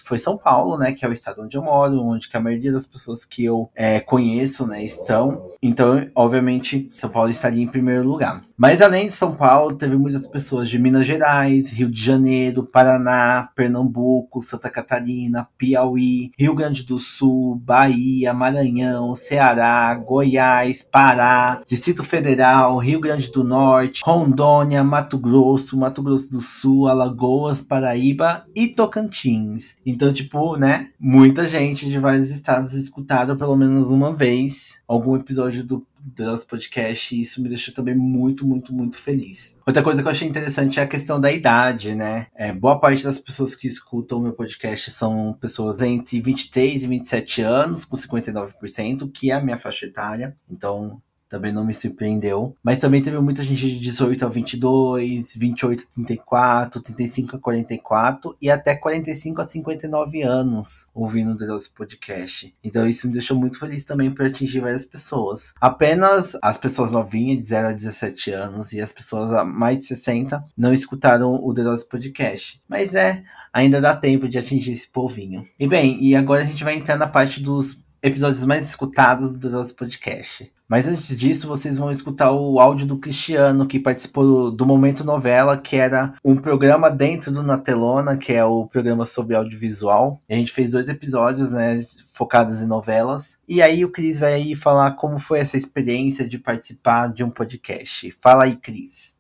foi 0.04 0.18
São 0.18 0.36
Paulo, 0.36 0.78
né, 0.78 0.92
que 0.92 1.06
é 1.06 1.08
o 1.08 1.14
estado 1.14 1.44
onde 1.44 1.56
eu 1.56 1.62
moro, 1.62 2.02
onde 2.02 2.28
a 2.34 2.40
maioria 2.40 2.72
das 2.72 2.88
pessoas 2.88 3.24
que 3.24 3.46
eu 3.46 3.70
é, 3.76 4.00
conheço, 4.00 4.66
né, 4.66 4.84
estão. 4.84 5.50
Então, 5.62 6.10
obviamente, 6.16 6.92
São 6.98 7.10
Paulo 7.10 7.30
estaria 7.30 7.62
em 7.62 7.68
primeiro 7.68 8.08
lugar. 8.08 8.42
Mas 8.56 8.82
além 8.82 9.08
de 9.08 9.14
São 9.14 9.34
Paulo, 9.34 9.76
teve 9.76 9.98
muitas 9.98 10.28
pessoas 10.28 10.70
de 10.70 10.78
Minas 10.78 11.08
Gerais, 11.08 11.72
Rio 11.72 11.90
de 11.90 12.00
Janeiro, 12.00 12.64
Paraná, 12.64 13.50
Pernambuco, 13.56 14.42
Santa 14.42 14.70
Catarina, 14.70 15.48
Piauí, 15.58 16.32
Rio 16.38 16.54
Grande 16.54 16.84
do 16.84 17.00
Sul, 17.00 17.56
Bahia, 17.56 18.34
Maranhão, 18.34 19.16
Ceará, 19.16 19.94
Goiás, 19.96 20.84
Pará, 20.84 21.62
Distrito 21.68 22.04
Federal, 22.04 22.78
Rio 22.78 23.00
Grande 23.00 23.32
do 23.32 23.44
Norte, 23.44 24.02
Rondônia, 24.06 24.84
Mato 24.84 25.18
Grosso, 25.18 25.76
Mato 25.76 26.04
Grosso 26.04 26.30
do 26.30 26.40
Sul, 26.40 26.88
Alagoas, 26.88 27.62
Paraíba 27.62 28.46
e 28.56 28.68
Tocantins. 28.68 29.76
Então, 29.84 30.14
tipo, 30.14 30.56
né, 30.58 30.90
muita 31.00 31.48
gente 31.48 31.90
de 31.90 31.98
vários 31.98 32.30
estados 32.30 32.74
escutaram 32.74 33.36
pelo 33.36 33.56
menos 33.56 33.90
uma 33.90 34.14
vez 34.14 34.78
algum 34.88 35.16
episódio 35.16 35.64
do 35.64 35.86
do 36.04 36.26
nosso 36.26 36.46
podcast 36.46 37.16
e 37.16 37.22
isso 37.22 37.42
me 37.42 37.48
deixou 37.48 37.74
também 37.74 37.96
muito, 37.96 38.46
muito, 38.46 38.74
muito 38.74 38.98
feliz. 38.98 39.58
Outra 39.66 39.82
coisa 39.82 40.02
que 40.02 40.08
eu 40.08 40.12
achei 40.12 40.28
interessante 40.28 40.80
é 40.80 40.84
a 40.84 40.88
questão 40.88 41.20
da 41.20 41.32
idade, 41.32 41.96
né? 41.96 42.28
É, 42.36 42.52
boa 42.52 42.80
parte 42.80 43.04
das 43.04 43.18
pessoas 43.18 43.56
que 43.56 43.68
escutam 43.68 44.20
o 44.20 44.22
meu 44.22 44.34
podcast 44.34 44.92
são 44.92 45.34
pessoas 45.40 45.82
entre 45.82 46.20
23 46.20 46.84
e 46.84 46.88
27 46.88 47.42
anos, 47.42 47.86
com 47.86 47.96
59%, 47.96 49.10
que 49.12 49.32
é 49.32 49.36
a 49.36 49.42
minha 49.42 49.58
faixa 49.58 49.86
etária. 49.86 50.36
Então, 50.50 51.02
também 51.34 51.52
não 51.52 51.66
me 51.66 51.74
surpreendeu. 51.74 52.56
Mas 52.64 52.78
também 52.78 53.02
teve 53.02 53.20
muita 53.20 53.44
gente 53.44 53.66
de 53.66 53.80
18 53.80 54.24
a 54.24 54.30
22, 54.30 55.36
28 55.36 55.82
a 55.82 55.94
34, 55.96 56.80
35 56.80 57.36
a 57.36 57.40
44 57.40 58.38
e 58.40 58.52
até 58.52 58.76
45 58.76 59.42
a 59.42 59.44
59 59.44 60.22
anos 60.22 60.86
ouvindo 60.94 61.32
o 61.32 61.48
nosso 61.48 61.74
podcast. 61.74 62.56
Então 62.64 62.88
isso 62.88 63.08
me 63.08 63.14
deixou 63.14 63.36
muito 63.36 63.58
feliz 63.58 63.84
também 63.84 64.12
por 64.12 64.28
atingir 64.28 64.60
várias 64.60 64.86
pessoas. 64.86 65.54
Apenas 65.60 66.38
as 66.40 66.60
pessoas 66.60 66.92
novinhas, 66.92 67.40
de 67.40 67.50
0 67.50 67.70
a 67.70 67.74
17 67.74 68.32
anos, 68.32 68.72
e 68.72 68.80
as 68.80 68.94
pessoas 68.94 69.34
a 69.34 69.44
mais 69.44 69.80
de 69.80 69.86
60 69.86 70.46
não 70.56 70.72
escutaram 70.72 71.34
o 71.34 71.52
The 71.52 71.64
Podcast. 71.90 72.62
Mas 72.70 72.94
é, 72.94 73.24
ainda 73.52 73.82
dá 73.82 73.96
tempo 73.96 74.30
de 74.30 74.38
atingir 74.38 74.74
esse 74.74 74.88
povinho. 74.88 75.48
E 75.60 75.68
bem, 75.68 75.98
e 76.00 76.16
agora 76.16 76.44
a 76.44 76.46
gente 76.46 76.64
vai 76.64 76.76
entrar 76.76 76.96
na 76.96 77.08
parte 77.08 77.42
dos 77.42 77.83
episódios 78.04 78.46
mais 78.46 78.68
escutados 78.68 79.34
do 79.34 79.50
nosso 79.50 79.74
podcast. 79.76 80.52
Mas 80.68 80.88
antes 80.88 81.16
disso, 81.16 81.48
vocês 81.48 81.78
vão 81.78 81.92
escutar 81.92 82.32
o 82.32 82.60
áudio 82.60 82.86
do 82.86 82.98
Cristiano, 82.98 83.68
que 83.68 83.80
participou 83.80 84.52
do 84.52 84.66
Momento 84.66 85.04
Novela, 85.04 85.58
que 85.58 85.76
era 85.76 86.14
um 86.24 86.36
programa 86.36 86.90
dentro 86.90 87.32
do 87.32 87.44
Natelona, 87.44 88.18
que 88.18 88.34
é 88.34 88.44
o 88.44 88.66
programa 88.66 89.06
sobre 89.06 89.36
audiovisual. 89.36 90.20
a 90.30 90.34
gente 90.34 90.52
fez 90.52 90.72
dois 90.72 90.90
episódios, 90.90 91.52
né, 91.52 91.82
focados 92.10 92.62
em 92.62 92.68
novelas. 92.68 93.38
E 93.48 93.62
aí 93.62 93.86
o 93.86 93.92
Cris 93.92 94.20
vai 94.20 94.34
aí 94.34 94.56
falar 94.56 94.92
como 94.92 95.20
foi 95.20 95.40
essa 95.40 95.58
experiência 95.58 96.28
de 96.28 96.38
participar 96.38 97.14
de 97.14 97.24
um 97.24 97.30
podcast. 97.30 98.12
Fala 98.20 98.46
aí, 98.46 98.56
Cris. 98.56 99.13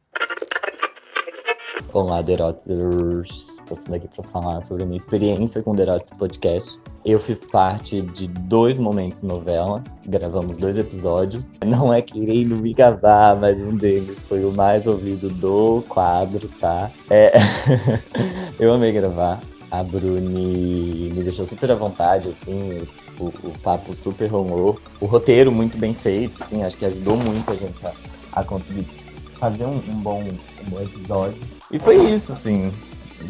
Olá, 1.91 2.21
Derotzers! 2.21 3.59
Passando 3.67 3.95
aqui 3.95 4.07
para 4.07 4.23
falar 4.23 4.61
sobre 4.61 4.83
a 4.83 4.85
minha 4.85 4.97
experiência 4.97 5.63
com 5.63 5.71
o 5.71 5.75
Derotes 5.75 6.11
Podcast. 6.13 6.79
Eu 7.03 7.19
fiz 7.19 7.43
parte 7.45 8.01
de 8.01 8.27
dois 8.27 8.77
momentos 8.77 9.23
novela, 9.23 9.83
gravamos 10.05 10.55
dois 10.55 10.77
episódios. 10.77 11.55
Não 11.65 11.91
é 11.91 11.99
querendo 11.99 12.57
me 12.57 12.73
gabar, 12.73 13.35
mas 13.35 13.59
um 13.61 13.75
deles 13.75 14.27
foi 14.27 14.45
o 14.45 14.51
mais 14.51 14.85
ouvido 14.85 15.29
do 15.29 15.83
quadro, 15.89 16.47
tá? 16.59 16.91
É... 17.09 17.33
eu 18.59 18.71
amei 18.71 18.91
gravar. 18.91 19.41
A 19.71 19.83
Bruni 19.83 21.11
me 21.11 21.23
deixou 21.23 21.47
super 21.47 21.71
à 21.71 21.75
vontade, 21.75 22.29
assim, 22.29 22.87
o, 23.19 23.25
o 23.25 23.59
papo 23.63 23.95
super 23.95 24.27
rolou. 24.27 24.77
O 25.01 25.07
roteiro 25.07 25.51
muito 25.51 25.79
bem 25.79 25.95
feito, 25.95 26.43
assim, 26.43 26.61
acho 26.61 26.77
que 26.77 26.85
ajudou 26.85 27.17
muito 27.17 27.49
a 27.49 27.55
gente 27.55 27.87
a, 27.87 27.93
a 28.31 28.43
conseguir 28.43 28.83
fazer 29.37 29.65
um, 29.65 29.77
um, 29.77 30.01
bom, 30.01 30.23
um 30.23 30.69
bom 30.69 30.81
episódio. 30.81 31.41
E 31.71 31.79
foi 31.79 31.97
isso, 32.11 32.31
assim. 32.31 32.71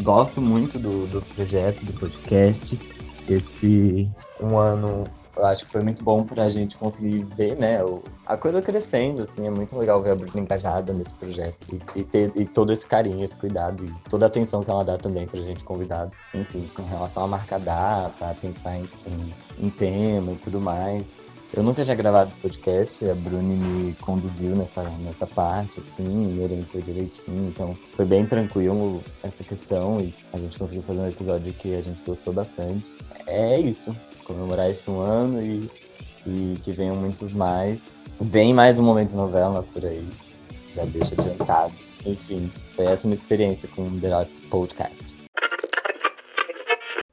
Gosto 0.01 0.41
muito 0.41 0.79
do, 0.79 1.05
do 1.07 1.21
projeto, 1.21 1.85
do 1.85 1.93
podcast. 1.93 2.79
Esse 3.29 4.07
um 4.41 4.57
ano 4.57 5.05
eu 5.35 5.45
acho 5.45 5.65
que 5.65 5.71
foi 5.71 5.81
muito 5.81 6.03
bom 6.03 6.23
pra 6.23 6.49
gente 6.49 6.77
conseguir 6.77 7.23
ver, 7.23 7.55
né, 7.55 7.83
o, 7.83 8.03
a 8.25 8.37
coisa 8.37 8.61
crescendo, 8.61 9.21
assim, 9.21 9.47
é 9.47 9.49
muito 9.49 9.77
legal 9.77 10.01
ver 10.01 10.11
a 10.11 10.15
Bruna 10.15 10.39
engajada 10.39 10.93
nesse 10.93 11.13
projeto 11.15 11.57
e, 11.71 11.99
e, 11.99 12.03
ter 12.03 12.31
e 12.35 12.45
todo 12.45 12.71
esse 12.71 12.85
carinho, 12.85 13.23
esse 13.23 13.35
cuidado 13.35 13.83
e 13.83 14.09
toda 14.09 14.25
a 14.25 14.27
atenção 14.27 14.63
que 14.63 14.69
ela 14.69 14.83
dá 14.83 14.97
também 14.97 15.27
pra 15.27 15.41
gente 15.41 15.63
convidado. 15.63 16.11
Enfim, 16.33 16.67
com 16.75 16.83
relação 16.83 17.23
à 17.23 17.27
marca 17.27 17.57
data, 17.57 18.29
a 18.29 18.33
pensar 18.33 18.77
em, 18.77 18.89
em, 19.07 19.65
em 19.65 19.69
tema 19.69 20.31
e 20.31 20.35
tudo 20.35 20.59
mais. 20.59 21.41
Eu 21.53 21.61
nunca 21.61 21.83
tinha 21.83 21.95
gravado 21.95 22.31
podcast, 22.41 23.07
a 23.09 23.13
Bruni 23.13 23.55
me 23.55 23.93
conduziu 23.95 24.55
nessa, 24.55 24.83
nessa 24.83 25.27
parte, 25.27 25.81
assim, 25.81 26.07
me 26.07 26.43
orientou 26.43 26.81
direitinho, 26.81 27.47
então 27.47 27.77
foi 27.95 28.05
bem 28.05 28.25
tranquilo 28.25 29.03
essa 29.21 29.43
questão 29.43 30.01
e 30.01 30.15
a 30.31 30.37
gente 30.37 30.57
conseguiu 30.57 30.83
fazer 30.83 31.01
um 31.01 31.07
episódio 31.07 31.53
que 31.53 31.75
a 31.75 31.81
gente 31.81 32.01
gostou 32.03 32.33
bastante. 32.33 32.89
É 33.27 33.59
isso, 33.59 33.95
comemorar 34.23 34.69
esse 34.69 34.89
um 34.89 34.99
ano 34.99 35.41
e, 35.41 35.69
e 36.25 36.57
que 36.61 36.71
venham 36.71 36.95
muitos 36.95 37.33
mais. 37.33 37.99
Vem 38.19 38.53
mais 38.53 38.77
um 38.77 38.83
momento 38.83 39.15
novela 39.15 39.63
por 39.73 39.85
aí, 39.85 40.07
já 40.71 40.85
deixa 40.85 41.15
adiantado. 41.19 41.73
Enfim, 42.05 42.51
foi 42.71 42.85
essa 42.85 43.07
minha 43.07 43.15
experiência 43.15 43.69
com 43.75 43.87
o 43.87 43.99
The 43.99 44.13
Rots 44.13 44.39
Podcast. 44.39 45.23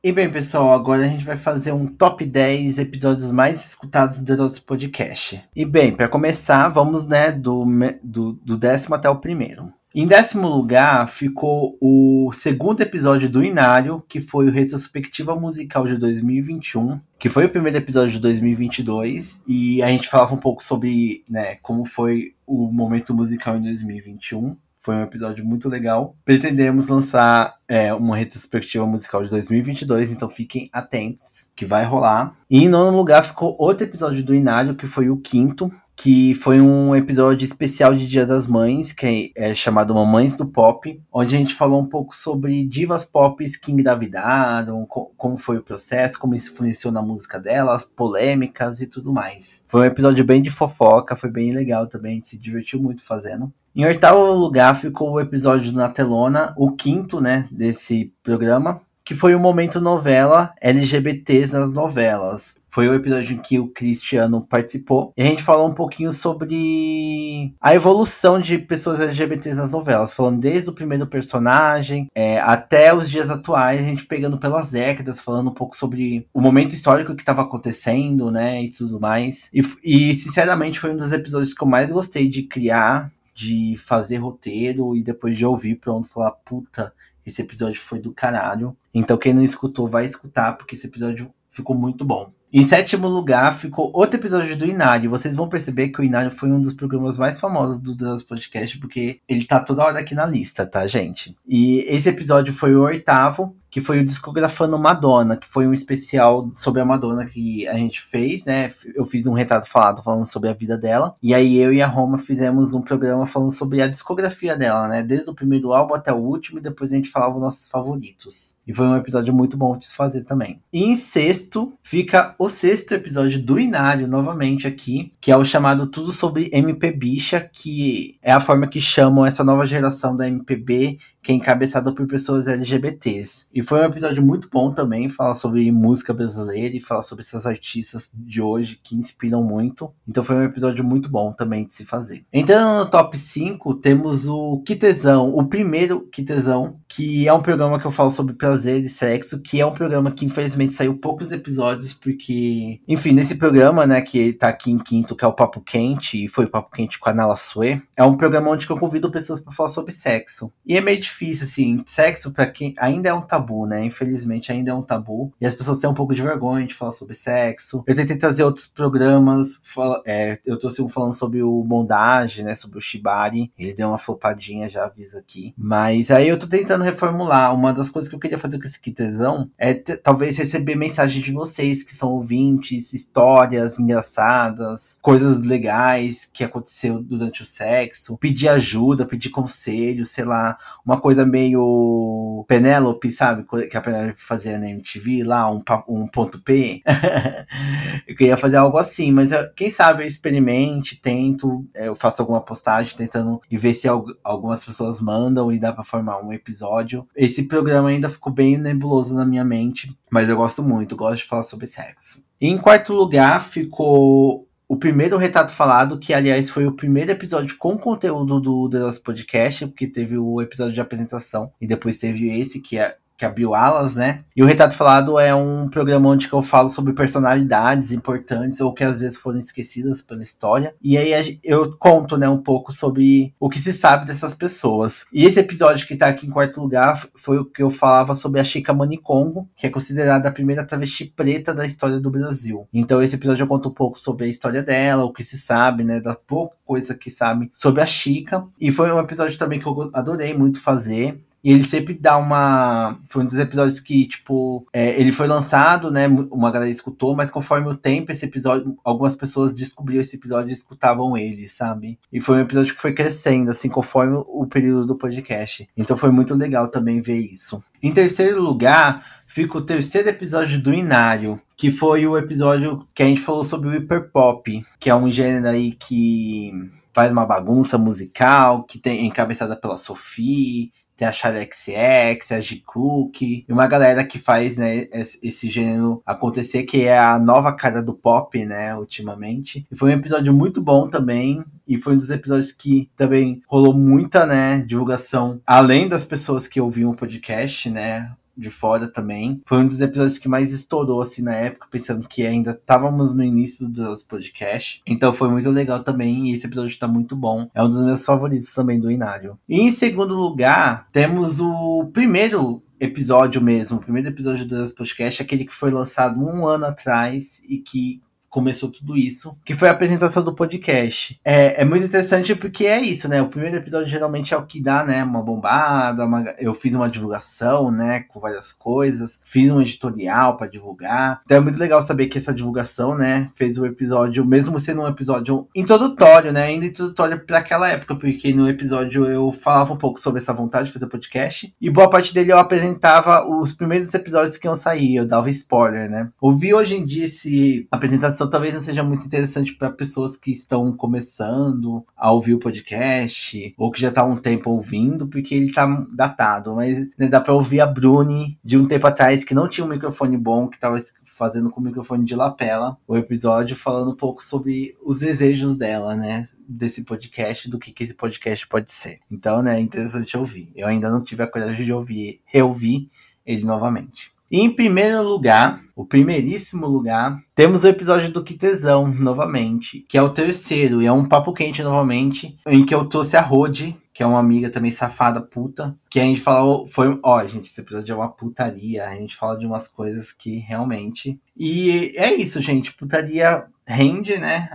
E 0.03 0.13
bem, 0.13 0.31
pessoal, 0.31 0.73
agora 0.73 1.03
a 1.03 1.09
gente 1.09 1.27
vai 1.27 1.37
fazer 1.37 1.73
um 1.73 1.87
top 1.87 2.25
10 2.25 2.79
episódios 2.79 3.31
mais 3.31 3.67
escutados 3.67 4.21
do 4.21 4.35
nosso 4.35 4.63
podcast. 4.63 5.45
E 5.55 5.63
bem, 5.63 5.93
para 5.93 6.09
começar, 6.09 6.69
vamos 6.71 7.07
né, 7.07 7.31
do, 7.31 7.67
do, 8.03 8.33
do 8.33 8.57
décimo 8.57 8.95
até 8.95 9.11
o 9.11 9.17
primeiro. 9.17 9.71
Em 9.93 10.07
décimo 10.07 10.47
lugar 10.47 11.09
ficou 11.09 11.77
o 11.81 12.31
segundo 12.33 12.81
episódio 12.81 13.29
do 13.29 13.43
Inário, 13.43 14.01
que 14.09 14.21
foi 14.21 14.47
o 14.47 14.53
Retrospectiva 14.53 15.35
Musical 15.35 15.85
de 15.85 15.97
2021, 15.97 17.01
que 17.19 17.29
foi 17.29 17.47
o 17.47 17.49
primeiro 17.49 17.77
episódio 17.77 18.13
de 18.13 18.21
2022, 18.21 19.43
e 19.49 19.83
a 19.83 19.89
gente 19.89 20.09
falava 20.09 20.33
um 20.33 20.39
pouco 20.39 20.63
sobre 20.63 21.25
né, 21.29 21.57
como 21.57 21.85
foi 21.85 22.37
o 22.47 22.71
momento 22.71 23.13
musical 23.13 23.57
em 23.57 23.63
2021. 23.63 24.57
Foi 24.79 24.95
um 24.95 25.03
episódio 25.03 25.45
muito 25.45 25.69
legal. 25.69 26.17
Pretendemos 26.25 26.87
lançar 26.87 27.57
é, 27.67 27.93
uma 27.93 28.17
retrospectiva 28.17 28.87
musical 28.87 29.25
de 29.25 29.29
2022, 29.29 30.13
então 30.13 30.31
fiquem 30.31 30.71
atentos 30.73 31.49
que 31.57 31.67
vai 31.67 31.85
rolar. 31.85 32.33
E 32.49 32.63
em 32.65 32.69
nono 32.69 32.97
lugar 32.97 33.25
ficou 33.25 33.57
outro 33.59 33.85
episódio 33.85 34.23
do 34.23 34.35
Inário, 34.35 34.77
que 34.77 34.87
foi 34.87 35.11
o 35.11 35.17
quinto, 35.17 35.71
que 36.01 36.33
foi 36.33 36.63
um 36.63 36.97
episódio 36.97 37.45
especial 37.45 37.95
de 37.95 38.09
Dia 38.09 38.25
das 38.25 38.47
Mães, 38.47 38.91
que 38.91 39.33
é 39.37 39.55
chamado 39.55 39.95
Mamães 39.95 40.35
do 40.35 40.47
Pop, 40.47 40.99
onde 41.13 41.35
a 41.35 41.39
gente 41.39 41.55
falou 41.55 41.79
um 41.79 41.87
pouco 41.87 42.17
sobre 42.17 42.67
divas 42.67 43.05
pop 43.05 43.45
que 43.61 43.71
engravidaram, 43.71 44.87
como 44.87 45.37
foi 45.37 45.59
o 45.59 45.63
processo, 45.63 46.19
como 46.19 46.35
isso 46.35 46.53
influenciou 46.53 46.91
na 46.91 47.03
música 47.03 47.39
delas, 47.39 47.85
polêmicas 47.85 48.81
e 48.81 48.87
tudo 48.87 49.13
mais. 49.13 49.63
Foi 49.69 49.83
um 49.83 49.85
episódio 49.85 50.25
bem 50.25 50.41
de 50.41 50.51
fofoca, 50.51 51.15
foi 51.15 51.31
bem 51.31 51.53
legal 51.53 51.87
também, 51.87 52.13
a 52.13 52.15
gente 52.15 52.29
se 52.29 52.39
divertiu 52.39 52.81
muito 52.81 53.05
fazendo. 53.05 53.53
Em 53.77 53.85
oitavo 53.85 54.33
lugar 54.33 54.75
ficou 54.77 55.13
o 55.13 55.21
episódio 55.21 55.71
do 55.71 55.77
Natelona, 55.77 56.55
o 56.57 56.73
quinto, 56.73 57.21
né, 57.21 57.47
desse 57.53 58.11
programa, 58.23 58.81
que 59.11 59.15
foi 59.17 59.35
o 59.35 59.41
momento 59.41 59.81
novela 59.81 60.55
LGBTs 60.61 61.53
nas 61.53 61.73
novelas. 61.73 62.55
Foi 62.69 62.89
o 62.89 62.95
episódio 62.95 63.35
em 63.35 63.43
que 63.43 63.59
o 63.59 63.67
Cristiano 63.67 64.41
participou. 64.41 65.13
E 65.17 65.23
a 65.23 65.27
gente 65.27 65.43
falou 65.43 65.69
um 65.69 65.75
pouquinho 65.75 66.13
sobre 66.13 67.53
a 67.61 67.75
evolução 67.75 68.41
de 68.41 68.57
pessoas 68.57 69.01
LGBTs 69.01 69.59
nas 69.59 69.73
novelas. 69.73 70.15
Falando 70.15 70.39
desde 70.39 70.71
o 70.71 70.73
primeiro 70.73 71.09
personagem 71.09 72.07
é, 72.15 72.39
até 72.39 72.95
os 72.95 73.11
dias 73.11 73.31
atuais, 73.31 73.83
a 73.83 73.85
gente 73.85 74.07
pegando 74.07 74.39
pelas 74.39 74.71
décadas, 74.71 75.21
falando 75.21 75.51
um 75.51 75.55
pouco 75.55 75.77
sobre 75.77 76.25
o 76.33 76.41
momento 76.41 76.73
histórico 76.73 77.17
que 77.17 77.23
estava 77.23 77.43
acontecendo, 77.43 78.31
né? 78.31 78.63
E 78.63 78.71
tudo 78.71 79.01
mais. 79.01 79.51
E, 79.53 79.61
e, 79.83 80.15
sinceramente, 80.15 80.79
foi 80.79 80.93
um 80.93 80.97
dos 80.97 81.13
episódios 81.13 81.53
que 81.53 81.65
eu 81.65 81.67
mais 81.67 81.91
gostei 81.91 82.29
de 82.29 82.45
criar, 82.45 83.11
de 83.35 83.75
fazer 83.77 84.19
roteiro 84.19 84.95
e 84.97 85.03
depois 85.03 85.37
de 85.37 85.45
ouvir, 85.45 85.77
pronto, 85.77 86.09
falar, 86.09 86.31
puta, 86.31 86.93
esse 87.31 87.43
episódio 87.43 87.81
foi 87.81 87.99
do 87.99 88.13
caralho. 88.13 88.77
Então, 88.93 89.17
quem 89.17 89.33
não 89.33 89.43
escutou, 89.43 89.89
vai 89.89 90.05
escutar, 90.05 90.57
porque 90.57 90.75
esse 90.75 90.87
episódio 90.87 91.33
ficou 91.51 91.77
muito 91.77 92.05
bom. 92.05 92.33
Em 92.53 92.65
sétimo 92.65 93.07
lugar 93.07 93.57
ficou 93.57 93.93
outro 93.95 94.19
episódio 94.19 94.57
do 94.57 94.67
Inário. 94.67 95.09
Vocês 95.09 95.37
vão 95.37 95.49
perceber 95.49 95.91
que 95.91 96.01
o 96.01 96.05
Inário 96.05 96.33
foi 96.33 96.51
um 96.51 96.61
dos 96.61 96.73
programas 96.73 97.17
mais 97.17 97.39
famosos 97.39 97.79
do 97.79 97.97
nosso 98.05 98.27
podcast, 98.27 98.77
porque 98.79 99.21
ele 99.29 99.45
tá 99.45 99.61
toda 99.61 99.85
hora 99.85 100.01
aqui 100.01 100.17
na 100.17 100.27
lista, 100.27 100.67
tá, 100.67 100.85
gente? 100.89 101.37
E 101.47 101.85
esse 101.87 102.09
episódio 102.09 102.53
foi 102.53 102.75
o 102.75 102.83
oitavo, 102.83 103.55
que 103.71 103.81
foi 103.81 104.01
o 104.01 104.05
Discografando 104.05 104.79
Madonna, 104.79 105.37
que 105.37 105.47
foi 105.47 105.67
um 105.67 105.73
especial 105.73 106.51
sobre 106.55 106.81
a 106.81 106.85
Madonna 106.85 107.25
que 107.25 107.67
a 107.69 107.75
gente 107.75 108.01
fez, 108.01 108.45
né? 108.45 108.71
Eu 108.95 109.05
fiz 109.05 109.27
um 109.27 109.33
retrato 109.33 109.69
falado 109.69 110.03
falando 110.03 110.27
sobre 110.27 110.49
a 110.49 110.53
vida 110.53 110.77
dela. 110.77 111.15
E 111.23 111.35
aí 111.35 111.59
eu 111.59 111.73
e 111.73 111.81
a 111.81 111.87
Roma 111.87 112.19
fizemos 112.19 112.75
um 112.75 112.83
programa 112.83 113.27
falando 113.27 113.53
sobre 113.53 113.81
a 113.81 113.87
discografia 113.87 114.57
dela, 114.57 114.89
né? 114.89 115.03
Desde 115.03 115.31
o 115.31 115.35
primeiro 115.35 115.73
álbum 115.73 115.95
até 115.95 116.13
o 116.13 116.17
último, 116.17 116.59
e 116.59 116.63
depois 116.63 116.93
a 116.93 116.97
gente 116.97 117.11
falava 117.11 117.35
os 117.37 117.41
nossos 117.41 117.69
favoritos. 117.69 118.55
E 118.67 118.75
foi 118.75 118.87
um 118.87 118.97
episódio 118.97 119.35
muito 119.35 119.57
bom 119.57 119.77
de 119.77 119.85
se 119.85 119.97
fazer 119.97 120.23
também. 120.23 120.63
E 120.73 120.85
em 120.85 120.95
sexto, 120.95 121.73
fica 121.83 122.37
o 122.39 122.49
sexto 122.49 122.93
episódio 122.93 123.43
do 123.43 123.59
Inário, 123.59 124.07
novamente 124.07 124.67
aqui, 124.67 125.13
que 125.21 125.33
é 125.33 125.37
o 125.37 125.45
chamado 125.45 125.89
Tudo 125.89 126.13
sobre 126.13 126.49
MP 126.53 126.93
Bicha, 126.93 127.41
que 127.41 128.17
é 128.23 128.31
a 128.31 128.39
forma 128.39 128.69
que 128.69 128.81
chamam 128.81 129.27
essa 129.27 129.43
nova 129.43 129.67
geração 129.67 130.15
da 130.15 130.29
MPB, 130.29 130.99
que 131.21 131.33
é 131.33 131.35
encabeçada 131.35 131.93
por 131.93 132.07
pessoas 132.07 132.47
LGBTs. 132.47 133.47
E 133.53 133.60
foi 133.63 133.81
um 133.81 133.85
episódio 133.85 134.23
muito 134.23 134.49
bom 134.51 134.71
também, 134.73 135.09
falar 135.09 135.35
sobre 135.35 135.71
música 135.71 136.13
brasileira 136.13 136.77
e 136.77 136.81
falar 136.81 137.03
sobre 137.03 137.23
essas 137.23 137.47
artistas 137.47 138.11
de 138.15 138.41
hoje 138.41 138.81
que 138.83 138.97
inspiram 138.97 139.43
muito. 139.43 139.93
Então 140.07 140.25
foi 140.25 140.37
um 140.37 140.45
episódio 140.45 140.85
muito 140.85 141.09
bom 141.09 141.33
também 141.33 141.65
de 141.65 141.73
se 141.73 141.85
fazer. 141.85 142.25
Entrando 142.33 142.79
no 142.79 142.91
top 142.91 143.17
5, 143.17 143.75
temos 143.75 144.29
o 144.29 144.63
Quitezão, 144.65 145.35
o 145.35 145.47
primeiro 145.47 146.07
Quitezão, 146.09 146.81
que 146.89 147.27
é 147.29 147.33
um 147.33 147.43
programa 147.43 147.79
que 147.79 147.87
eu 147.87 147.91
falo 147.91 148.11
sobre 148.11 148.35
prazer 148.35 148.83
e 148.83 148.89
sexo, 148.89 149.41
que 149.41 149.61
é 149.61 149.67
um 149.67 149.73
programa 149.73 150.11
que 150.11 150.25
infelizmente 150.25 150.73
saiu 150.73 150.97
poucos 150.97 151.33
episódios, 151.33 151.95
porque, 151.95 152.81
enfim, 152.87 153.13
nesse 153.13 153.35
programa, 153.35 153.87
né, 153.87 154.01
que 154.01 154.33
tá 154.33 154.49
aqui 154.49 154.71
em 154.71 154.79
quinto, 154.79 155.15
que 155.15 155.25
é 155.25 155.29
o 155.29 155.33
Papo 155.33 155.61
Quente, 155.61 156.25
e 156.25 156.29
foi 156.29 156.47
o 156.47 156.51
Papo 156.51 156.71
Quente 156.75 156.99
com 156.99 157.09
a 157.09 157.15
Nala 157.15 157.37
Sue, 157.37 157.81
é 157.97 158.05
um 158.05 158.17
programa 158.17 158.51
onde 158.51 158.69
eu 158.69 158.79
convido 158.79 159.11
pessoas 159.11 159.41
para 159.41 159.53
falar 159.53 159.69
sobre 159.69 159.93
sexo. 159.93 160.53
E 160.67 160.77
é 160.77 160.81
meio 160.81 161.01
difícil, 161.01 161.45
assim, 161.45 161.83
sexo 161.87 162.33
para 162.33 162.47
quem 162.47 162.75
ainda 162.79 163.09
é 163.09 163.15
um 163.15 163.23
tabu, 163.23 163.50
né? 163.67 163.85
Infelizmente 163.85 164.53
ainda 164.53 164.71
é 164.71 164.75
um 164.75 164.83
tabu. 164.83 165.33
E 165.41 165.47
as 165.47 165.55
pessoas 165.55 165.79
têm 165.79 165.89
um 165.89 165.95
pouco 165.95 166.15
de 166.15 166.23
vergonha 166.23 166.67
de 166.67 166.75
falar 166.75 166.93
sobre 166.93 167.15
sexo. 167.15 167.83
Eu 167.87 167.95
tentei 167.95 168.17
trazer 168.17 168.45
outros 168.45 168.67
programas, 168.67 169.61
fala, 169.63 170.03
é, 170.07 170.39
eu 170.45 170.59
trouxe 170.59 170.83
um 170.83 170.89
falando 170.89 171.15
sobre 171.15 171.43
o 171.43 171.63
bondage, 171.65 172.43
né? 172.43 172.55
Sobre 172.55 172.79
o 172.79 172.81
shibari. 172.81 173.53
Ele 173.59 173.75
deu 173.75 173.89
uma 173.89 173.99
flopadinha, 173.99 174.69
já 174.69 174.85
avisa 174.85 175.19
aqui. 175.19 175.55
Mas 175.57 176.11
aí 176.11 176.29
eu 176.29 176.39
tô 176.39 176.47
tentando 176.47 176.85
reformular. 176.85 177.55
Uma 177.55 177.73
das 177.73 177.91
coisas 177.91 178.09
que 178.09 178.15
eu 178.15 178.21
queria 178.21 178.39
fazer 178.39 178.59
com 178.59 178.65
esse 178.65 178.81
quitezão 178.81 179.51
é 179.59 179.75
talvez 179.75 180.37
receber 180.37 180.77
mensagem 180.77 181.23
de 181.23 181.33
vocês 181.33 181.83
que 181.83 181.95
são 181.95 182.11
ouvintes, 182.11 182.93
histórias 182.93 183.79
engraçadas, 183.79 184.97
coisas 185.01 185.41
legais 185.41 186.29
que 186.33 186.45
aconteceu 186.45 187.03
durante 187.03 187.43
o 187.43 187.47
sexo, 187.47 188.17
pedir 188.17 188.49
ajuda, 188.49 189.07
pedir 189.07 189.31
conselho, 189.31 190.05
sei 190.05 190.25
lá, 190.25 190.57
uma 190.85 191.01
coisa 191.01 191.25
meio 191.25 192.45
Penélope, 192.49 193.11
sabe? 193.11 193.40
Que 193.43 193.77
a 193.77 193.81
Penélope 193.81 194.21
fazia 194.21 194.59
na 194.59 194.69
MTV 194.69 195.25
lá, 195.25 195.51
um, 195.51 195.63
um 195.89 196.07
ponto 196.07 196.41
P. 196.41 196.83
eu 198.07 198.17
queria 198.17 198.37
fazer 198.37 198.57
algo 198.57 198.79
assim, 198.79 199.13
mas 199.13 199.31
quem 199.57 199.71
sabe 199.71 200.03
eu 200.03 200.07
experimente, 200.07 201.01
tento, 201.01 201.67
é, 201.75 201.89
eu 201.89 201.95
faço 201.95 202.23
alguma 202.23 202.41
postagem 202.41 202.97
tentando 202.97 203.41
e 203.51 203.59
ver 203.59 203.75
se 203.75 203.89
algumas 204.23 204.65
pessoas 204.65 205.01
mandam 205.01 205.53
e 205.53 205.59
dá 205.59 205.73
para 205.73 205.85
formar 205.85 206.23
um 206.23 206.33
episódio. 206.33 207.07
Esse 207.15 207.45
programa 207.45 207.89
ainda 207.89 208.09
ficou 208.09 208.33
bem 208.33 208.57
nebuloso 208.57 209.15
na 209.15 209.25
minha 209.25 209.45
mente, 209.45 209.97
mas 210.11 210.29
eu 210.29 210.37
gosto 210.37 210.63
muito, 210.63 210.97
gosto 210.97 211.19
de 211.19 211.27
falar 211.27 211.43
sobre 211.43 211.67
sexo. 211.67 212.23
E 212.41 212.49
em 212.49 212.57
quarto 212.57 212.93
lugar 212.93 213.45
ficou 213.45 214.49
o 214.71 214.77
primeiro 214.77 215.17
retrato 215.17 215.53
falado, 215.53 215.99
que 215.99 216.15
aliás 216.15 216.49
foi 216.49 216.65
o 216.65 216.71
primeiro 216.71 217.11
episódio 217.11 217.57
com 217.59 217.77
conteúdo 217.77 218.41
do 218.41 218.69
The 218.69 218.79
Lost 218.79 219.03
Podcast, 219.03 219.67
porque 219.67 219.89
teve 219.89 220.17
o 220.17 220.41
episódio 220.41 220.73
de 220.73 220.81
apresentação 220.81 221.53
e 221.61 221.67
depois 221.67 221.99
teve 221.99 222.31
esse 222.39 222.61
que 222.61 222.79
é 222.79 222.97
que 223.21 223.25
abriu 223.27 223.55
alas, 223.55 223.95
né? 223.95 224.25
E 224.35 224.43
o 224.43 224.47
Retrato 224.47 224.75
Falado 224.75 225.19
é 225.19 225.35
um 225.35 225.69
programa 225.69 226.09
onde 226.09 226.27
eu 226.33 226.43
falo 226.43 226.71
sobre 226.71 226.95
personalidades 226.95 227.93
importantes 227.93 228.63
ou 228.63 228.73
que 228.73 228.83
às 228.83 229.01
vezes 229.01 229.19
foram 229.19 229.39
esquecidas 229.39 230.01
pela 230.01 230.23
história. 230.23 230.75
E 230.83 230.97
aí 230.97 231.39
eu 231.45 231.77
conto, 231.77 232.17
né, 232.17 232.27
um 232.27 232.39
pouco 232.39 232.73
sobre 232.73 233.35
o 233.39 233.51
que 233.51 233.59
se 233.59 233.75
sabe 233.75 234.07
dessas 234.07 234.35
pessoas. 234.35 235.05
E 235.13 235.27
esse 235.27 235.39
episódio 235.39 235.87
que 235.87 235.97
tá 235.97 236.07
aqui 236.07 236.27
em 236.27 236.31
quarto 236.31 236.63
lugar 236.63 236.99
foi 237.15 237.37
o 237.37 237.45
que 237.45 237.63
eu 237.63 237.69
falava 237.69 238.15
sobre 238.15 238.41
a 238.41 238.45
Chica 238.45 238.73
Manicongo, 238.73 239.47
que 239.55 239.67
é 239.67 239.71
considerada 239.71 240.27
a 240.27 240.33
primeira 240.33 240.65
travesti 240.65 241.05
preta 241.05 241.53
da 241.53 241.67
história 241.67 242.01
do 242.01 242.11
Brasil. 242.11 242.67
Então 242.73 243.03
esse 243.03 243.17
episódio 243.17 243.43
eu 243.43 243.49
conto 243.49 243.69
um 243.69 243.75
pouco 243.75 243.99
sobre 243.99 244.25
a 244.25 244.29
história 244.29 244.63
dela, 244.63 245.05
o 245.05 245.13
que 245.13 245.23
se 245.23 245.37
sabe, 245.37 245.85
né, 245.85 246.01
da 246.01 246.15
pouca 246.15 246.57
coisa 246.65 246.95
que 246.95 247.11
sabe 247.11 247.51
sobre 247.55 247.83
a 247.83 247.87
Chica. 247.87 248.47
E 248.59 248.73
foi 248.73 248.91
um 248.91 248.99
episódio 248.99 249.37
também 249.37 249.61
que 249.61 249.67
eu 249.67 249.91
adorei 249.93 250.33
muito 250.33 250.59
fazer. 250.63 251.21
E 251.43 251.53
ele 251.53 251.65
sempre 251.65 251.95
dá 251.95 252.19
uma. 252.19 252.99
Foi 253.09 253.23
um 253.23 253.27
dos 253.27 253.39
episódios 253.39 253.81
que, 253.81 254.07
tipo, 254.07 254.67
é, 254.73 255.01
ele 255.01 255.11
foi 255.11 255.27
lançado, 255.27 255.91
né? 255.91 256.07
Uma 256.31 256.51
galera 256.51 256.71
escutou, 256.71 257.17
mas 257.17 257.31
conforme 257.31 257.69
o 257.69 257.77
tempo, 257.77 258.13
esse 258.13 258.27
episódio, 258.27 258.77
algumas 258.85 259.17
pessoas 259.17 259.53
descobriram 259.53 260.03
esse 260.03 260.17
episódio 260.17 260.51
e 260.51 260.53
escutavam 260.53 261.17
ele, 261.17 261.49
sabe? 261.49 261.99
E 262.13 262.21
foi 262.21 262.37
um 262.37 262.41
episódio 262.41 262.75
que 262.75 262.81
foi 262.81 262.93
crescendo, 262.93 263.51
assim, 263.51 263.69
conforme 263.69 264.23
o 264.27 264.47
período 264.47 264.87
do 264.87 264.97
podcast. 264.97 265.69
Então 265.77 265.97
foi 265.97 266.11
muito 266.11 266.35
legal 266.35 266.69
também 266.69 267.01
ver 267.01 267.19
isso. 267.19 267.63
Em 267.83 267.93
terceiro 267.93 268.43
lugar, 268.43 269.23
fica 269.27 269.57
o 269.57 269.63
terceiro 269.63 270.11
episódio 270.11 270.61
do 270.61 270.75
Inário, 270.75 271.41
que 271.57 271.71
foi 271.71 272.07
o 272.07 272.19
episódio 272.19 272.87
que 272.95 273.03
a 273.03 273.07
gente 273.07 273.23
falou 273.23 273.45
sobre 273.45 273.69
o 273.71 273.75
hiperpop, 273.75 274.63
que 274.79 274.91
é 274.91 274.95
um 274.95 275.11
gênero 275.11 275.49
aí 275.49 275.73
que 275.73 276.53
faz 276.93 277.11
uma 277.11 277.25
bagunça 277.25 277.79
musical, 277.79 278.65
que 278.65 278.79
tem 278.79 279.07
encabeçada 279.07 279.57
pela 279.57 279.77
Sophie 279.77 280.73
tem 281.01 281.09
a 281.09 281.13
Charlie 281.13 281.49
XX, 281.51 282.33
a 282.33 282.41
G-Cook, 282.41 283.23
e 283.23 283.47
uma 283.49 283.67
galera 283.67 284.05
que 284.05 284.19
faz, 284.19 284.59
né, 284.59 284.87
esse 284.93 285.49
gênero 285.49 286.03
acontecer, 286.05 286.65
que 286.65 286.83
é 286.83 286.99
a 286.99 287.19
nova 287.19 287.55
cara 287.55 287.83
do 287.83 287.95
pop, 287.95 288.45
né, 288.45 288.77
ultimamente. 288.77 289.67
E 289.73 289.75
foi 289.75 289.91
um 289.91 289.95
episódio 289.95 290.35
muito 290.35 290.61
bom 290.61 290.87
também, 290.91 291.43
e 291.67 291.79
foi 291.79 291.95
um 291.95 291.97
dos 291.97 292.11
episódios 292.11 292.53
que 292.53 292.91
também 292.95 293.41
rolou 293.49 293.73
muita, 293.73 294.27
né, 294.27 294.63
divulgação, 294.67 295.41
além 295.47 295.89
das 295.89 296.05
pessoas 296.05 296.47
que 296.47 296.61
ouviam 296.61 296.91
o 296.91 296.97
podcast, 296.97 297.71
né, 297.71 298.13
de 298.41 298.51
fora 298.51 298.89
também. 298.89 299.41
Foi 299.47 299.59
um 299.59 299.67
dos 299.67 299.81
episódios 299.81 300.19
que 300.19 300.29
mais 300.29 300.53
estourou 300.53 301.01
assim 301.01 301.23
na 301.23 301.35
época, 301.35 301.69
pensando 301.71 302.09
que 302.09 302.27
ainda 302.27 302.53
estávamos 302.53 303.15
no 303.15 303.23
início 303.23 303.69
do 303.69 303.97
podcast. 304.09 304.81
Então 304.87 305.13
foi 305.13 305.29
muito 305.29 305.51
legal 305.51 305.81
também 305.81 306.29
e 306.29 306.33
esse 306.33 306.47
episódio 306.47 306.71
está 306.71 306.89
muito 306.89 307.15
bom. 307.15 307.49
É 307.55 307.63
um 307.63 307.69
dos 307.69 307.83
meus 307.83 308.05
favoritos 308.05 308.53
também 308.53 308.81
do 308.81 308.91
Inário. 308.91 309.39
E 309.49 309.61
em 309.61 309.71
segundo 309.71 310.15
lugar, 310.15 310.89
temos 310.93 311.41
o 311.41 311.91
primeiro 311.93 312.63
episódio 312.81 313.43
mesmo, 313.43 313.77
o 313.77 313.81
primeiro 313.81 314.09
episódio 314.09 314.47
do 314.47 314.75
podcast, 314.75 315.23
aquele 315.23 315.45
que 315.45 315.53
foi 315.53 315.71
lançado 315.71 316.19
um 316.19 316.47
ano 316.47 316.65
atrás 316.65 317.41
e 317.47 317.59
que 317.59 318.01
começou 318.31 318.71
tudo 318.71 318.97
isso, 318.97 319.37
que 319.45 319.53
foi 319.53 319.69
a 319.69 319.73
apresentação 319.73 320.23
do 320.23 320.35
podcast. 320.35 321.21
É, 321.25 321.61
é 321.61 321.65
muito 321.65 321.85
interessante 321.85 322.35
porque 322.35 322.65
é 322.65 322.81
isso, 322.81 323.09
né? 323.09 323.21
O 323.21 323.29
primeiro 323.29 323.57
episódio 323.57 323.89
geralmente 323.89 324.33
é 324.33 324.37
o 324.37 324.47
que 324.47 324.63
dá, 324.63 324.85
né? 324.85 325.03
Uma 325.03 325.21
bombada, 325.21 326.07
uma... 326.07 326.23
eu 326.39 326.55
fiz 326.55 326.73
uma 326.73 326.89
divulgação, 326.89 327.71
né? 327.71 328.01
Com 328.01 328.21
várias 328.21 328.53
coisas, 328.53 329.21
fiz 329.25 329.51
um 329.51 329.61
editorial 329.61 330.37
para 330.37 330.47
divulgar. 330.47 331.21
Então 331.25 331.39
é 331.39 331.41
muito 331.41 331.59
legal 331.59 331.83
saber 331.83 332.07
que 332.07 332.19
essa 332.19 332.33
divulgação, 332.33 332.97
né? 332.97 333.29
Fez 333.35 333.59
o 333.59 333.67
episódio, 333.67 334.25
mesmo 334.25 334.61
sendo 334.61 334.83
um 334.83 334.89
episódio 334.89 335.49
introdutório, 335.55 336.33
né? 336.33 336.45
Ainda 336.45 336.67
introdutório 336.67 337.19
para 337.27 337.39
aquela 337.39 337.69
época, 337.69 337.97
porque 337.97 338.33
no 338.33 338.49
episódio 338.49 339.07
eu 339.07 339.33
falava 339.33 339.73
um 339.73 339.77
pouco 339.77 340.01
sobre 340.01 340.21
essa 340.21 340.33
vontade 340.33 340.67
de 340.67 340.73
fazer 340.73 340.87
podcast 340.87 341.53
e 341.61 341.71
boa 341.71 341.91
parte 341.91 342.15
dele 342.15 342.33
eu 342.33 342.39
apresentava 342.39 343.27
os 343.29 343.53
primeiros 343.53 343.93
episódios 343.93 344.37
que 344.37 344.47
iam 344.47 344.55
sair, 344.55 344.97
eu 344.97 345.07
dava 345.07 345.31
spoiler, 345.31 345.91
né? 345.91 346.09
Ouvir 346.21 346.55
hoje 346.55 346.77
em 346.77 346.85
dia 346.85 347.07
esse 347.07 347.67
apresentação 347.71 348.20
informação 348.21 348.29
talvez 348.29 348.55
não 348.55 348.61
seja 348.61 348.83
muito 348.83 349.07
interessante 349.07 349.55
para 349.55 349.71
pessoas 349.71 350.17
que 350.17 350.31
estão 350.31 350.73
começando 350.73 351.85
a 351.97 352.11
ouvir 352.13 352.35
o 352.35 352.39
podcast 352.39 353.55
ou 353.57 353.71
que 353.71 353.81
já 353.81 353.89
está 353.89 354.03
há 354.03 354.05
um 354.05 354.17
tempo 354.17 354.51
ouvindo, 354.51 355.07
porque 355.09 355.35
ele 355.35 355.47
está 355.47 355.67
datado. 355.93 356.55
Mas 356.55 356.89
né, 356.99 357.09
dá 357.09 357.21
para 357.21 357.33
ouvir 357.33 357.61
a 357.61 357.67
Bruni 357.67 358.39
de 358.45 358.59
um 358.59 358.67
tempo 358.67 358.87
atrás 358.87 359.25
que 359.25 359.35
não 359.35 359.49
tinha 359.49 359.65
um 359.65 359.71
microfone 359.71 360.17
bom, 360.17 360.49
que 360.49 360.57
estava 360.57 360.77
fazendo 361.05 361.51
com 361.51 361.61
o 361.61 361.65
microfone 361.65 362.05
de 362.05 362.15
lapela 362.15 362.79
o 362.89 362.97
episódio 362.97 363.55
falando 363.55 363.91
um 363.91 363.97
pouco 363.97 364.23
sobre 364.23 364.77
os 364.83 365.01
desejos 365.01 365.57
dela, 365.57 365.95
né? 365.95 366.27
Desse 366.49 366.83
podcast, 366.83 367.49
do 367.49 367.59
que, 367.59 367.73
que 367.73 367.85
esse 367.85 367.95
podcast 367.95 368.47
pode 368.49 368.73
ser. 368.73 369.01
Então, 369.11 369.43
né, 369.43 369.59
é 369.59 369.61
interessante 369.61 370.17
ouvir. 370.17 370.51
Eu 370.55 370.67
ainda 370.67 370.91
não 370.91 371.03
tive 371.03 371.23
a 371.23 371.27
coragem 371.27 371.65
de 371.65 371.73
ouvir, 371.73 372.21
reouvir 372.25 372.89
ele 373.25 373.45
novamente. 373.45 374.11
E 374.31 374.41
em 374.41 374.49
primeiro 374.49 375.03
lugar, 375.03 375.61
o 375.75 375.85
primeiríssimo 375.85 376.67
lugar, 376.67 377.21
temos 377.35 377.65
o 377.65 377.69
episódio 377.69 378.13
do 378.13 378.23
Quitezão, 378.23 378.87
novamente, 378.87 379.85
que 379.89 379.99
é 379.99 380.03
o 380.03 380.11
terceiro, 380.11 380.81
e 380.81 380.87
é 380.87 380.93
um 380.93 381.05
papo 381.05 381.33
quente 381.33 381.65
novamente, 381.65 382.37
em 382.47 382.65
que 382.65 382.73
eu 382.73 382.85
trouxe 382.85 383.17
a 383.17 383.21
Rode, 383.21 383.77
que 383.93 384.05
é 384.05 384.07
uma 384.07 384.21
amiga 384.21 384.49
também 384.49 384.71
safada, 384.71 385.21
puta, 385.21 385.77
que 385.91 385.99
a 385.99 386.05
gente 386.05 386.21
falou, 386.21 386.69
foi, 386.69 386.97
ó, 387.03 387.27
gente, 387.27 387.51
esse 387.51 387.61
episódio 387.61 387.93
é 387.93 387.97
uma 387.97 388.09
putaria, 388.09 388.87
a 388.87 388.95
gente 388.95 389.17
fala 389.17 389.37
de 389.37 389.45
umas 389.45 389.67
coisas 389.67 390.13
que 390.13 390.39
realmente... 390.39 391.21
E 391.37 391.93
é 391.97 392.15
isso, 392.15 392.41
gente, 392.41 392.73
putaria 392.73 393.47
rende, 393.67 394.17
né? 394.17 394.49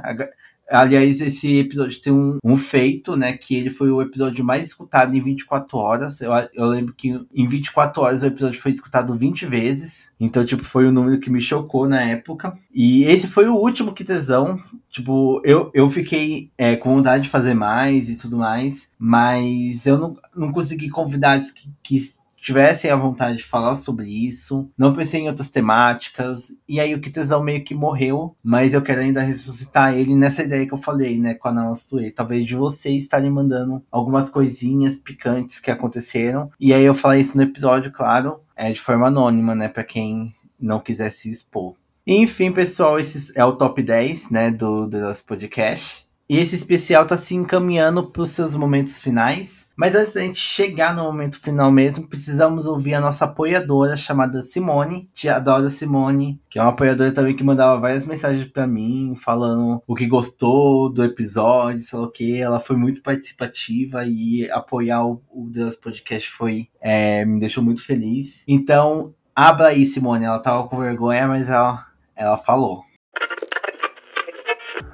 Aliás, 0.69 1.21
esse 1.21 1.59
episódio 1.59 2.01
tem 2.01 2.11
um, 2.11 2.37
um, 2.43 2.57
feito, 2.57 3.15
né? 3.15 3.33
Que 3.33 3.55
ele 3.55 3.69
foi 3.69 3.91
o 3.91 4.01
episódio 4.01 4.43
mais 4.43 4.63
escutado 4.63 5.15
em 5.15 5.19
24 5.19 5.77
horas. 5.77 6.21
Eu, 6.21 6.31
eu 6.53 6.65
lembro 6.65 6.93
que 6.93 7.09
em 7.33 7.47
24 7.47 8.01
horas 8.01 8.23
o 8.23 8.25
episódio 8.25 8.61
foi 8.61 8.71
escutado 8.71 9.13
20 9.13 9.45
vezes. 9.45 10.11
Então, 10.19 10.43
tipo, 10.43 10.63
foi 10.63 10.87
um 10.87 10.91
número 10.91 11.19
que 11.19 11.29
me 11.29 11.39
chocou 11.39 11.87
na 11.87 12.01
época. 12.01 12.57
E 12.73 13.03
esse 13.03 13.27
foi 13.27 13.47
o 13.47 13.55
último 13.55 13.93
que 13.93 14.03
tesão. 14.03 14.59
Tipo, 14.89 15.41
eu, 15.43 15.69
eu 15.73 15.89
fiquei 15.89 16.49
é, 16.57 16.75
com 16.75 16.95
vontade 16.95 17.23
de 17.23 17.29
fazer 17.29 17.53
mais 17.53 18.09
e 18.09 18.15
tudo 18.15 18.37
mais. 18.37 18.89
Mas 18.97 19.85
eu 19.85 19.97
não, 19.97 20.15
não 20.35 20.51
consegui 20.51 20.89
convidados 20.89 21.51
que, 21.51 21.69
que 21.83 21.99
tivessem 22.45 22.91
a 22.91 22.95
vontade 22.95 23.37
de 23.37 23.43
falar 23.43 23.73
sobre 23.73 24.07
isso. 24.07 24.69
Não 24.77 24.93
pensei 24.93 25.21
em 25.21 25.27
outras 25.27 25.49
temáticas. 25.49 26.53
E 26.69 26.79
aí 26.79 26.93
o 26.93 27.01
Kitezão 27.01 27.43
meio 27.43 27.63
que 27.63 27.73
morreu, 27.73 28.35
mas 28.43 28.75
eu 28.75 28.83
quero 28.83 29.01
ainda 29.01 29.19
ressuscitar 29.19 29.95
ele 29.97 30.15
nessa 30.15 30.43
ideia 30.43 30.67
que 30.67 30.73
eu 30.73 30.77
falei, 30.77 31.19
né, 31.19 31.33
com 31.33 31.47
a 31.47 31.51
Namaste. 31.51 32.11
Talvez 32.11 32.45
de 32.45 32.55
vocês 32.55 33.01
estarem 33.01 33.31
mandando 33.31 33.83
algumas 33.91 34.29
coisinhas 34.29 34.95
picantes 34.95 35.59
que 35.59 35.71
aconteceram. 35.71 36.51
E 36.59 36.71
aí 36.71 36.83
eu 36.85 36.93
falei 36.93 37.19
isso 37.19 37.35
no 37.35 37.41
episódio, 37.41 37.91
claro, 37.91 38.39
é 38.55 38.71
de 38.71 38.79
forma 38.79 39.07
anônima, 39.07 39.55
né, 39.55 39.67
para 39.67 39.83
quem 39.83 40.29
não 40.59 40.79
quiser 40.79 41.09
se 41.09 41.31
expor. 41.31 41.73
Enfim, 42.05 42.51
pessoal, 42.51 42.99
esse 42.99 43.33
é 43.35 43.43
o 43.43 43.53
top 43.53 43.81
10, 43.81 44.29
né, 44.29 44.51
do, 44.51 44.85
do 44.85 44.99
nosso 44.99 45.25
podcast. 45.25 46.05
E 46.29 46.37
esse 46.37 46.53
especial 46.53 47.07
tá 47.07 47.17
se 47.17 47.33
encaminhando 47.33 48.05
para 48.05 48.21
os 48.21 48.29
seus 48.29 48.55
momentos 48.55 49.01
finais. 49.01 49.64
Mas 49.75 49.93
antes 49.93 50.13
da 50.13 50.21
gente 50.21 50.39
chegar 50.39 50.95
no 50.95 51.03
momento 51.03 51.39
final 51.39 51.69
mesmo, 51.69 52.07
precisamos 52.07 52.65
ouvir 52.65 52.93
a 52.93 53.01
nossa 53.01 53.25
apoiadora 53.25 53.97
chamada 53.97 54.41
Simone. 54.41 55.09
Te 55.13 55.27
Simone, 55.69 56.39
que 56.49 56.57
é 56.57 56.61
uma 56.61 56.71
apoiadora 56.71 57.11
também 57.11 57.35
que 57.35 57.43
mandava 57.43 57.81
várias 57.81 58.05
mensagens 58.05 58.45
para 58.45 58.65
mim, 58.65 59.15
falando 59.17 59.81
o 59.85 59.93
que 59.93 60.07
gostou 60.07 60.89
do 60.89 61.03
episódio, 61.03 61.81
sei 61.81 61.99
lá 61.99 62.05
o 62.05 62.11
que. 62.11 62.37
Ela 62.37 62.59
foi 62.59 62.77
muito 62.77 63.01
participativa 63.01 64.05
e 64.05 64.49
apoiar 64.49 65.05
o, 65.05 65.21
o 65.29 65.49
Deus 65.49 65.75
Podcast 65.75 66.29
foi 66.31 66.69
é, 66.79 67.25
me 67.25 67.39
deixou 67.39 67.63
muito 67.63 67.83
feliz. 67.83 68.43
Então, 68.47 69.13
abra 69.35 69.67
aí, 69.67 69.85
Simone. 69.85 70.23
Ela 70.23 70.39
tava 70.39 70.67
com 70.69 70.77
vergonha, 70.77 71.27
mas 71.27 71.49
ela, 71.49 71.85
ela 72.15 72.37
falou. 72.37 72.83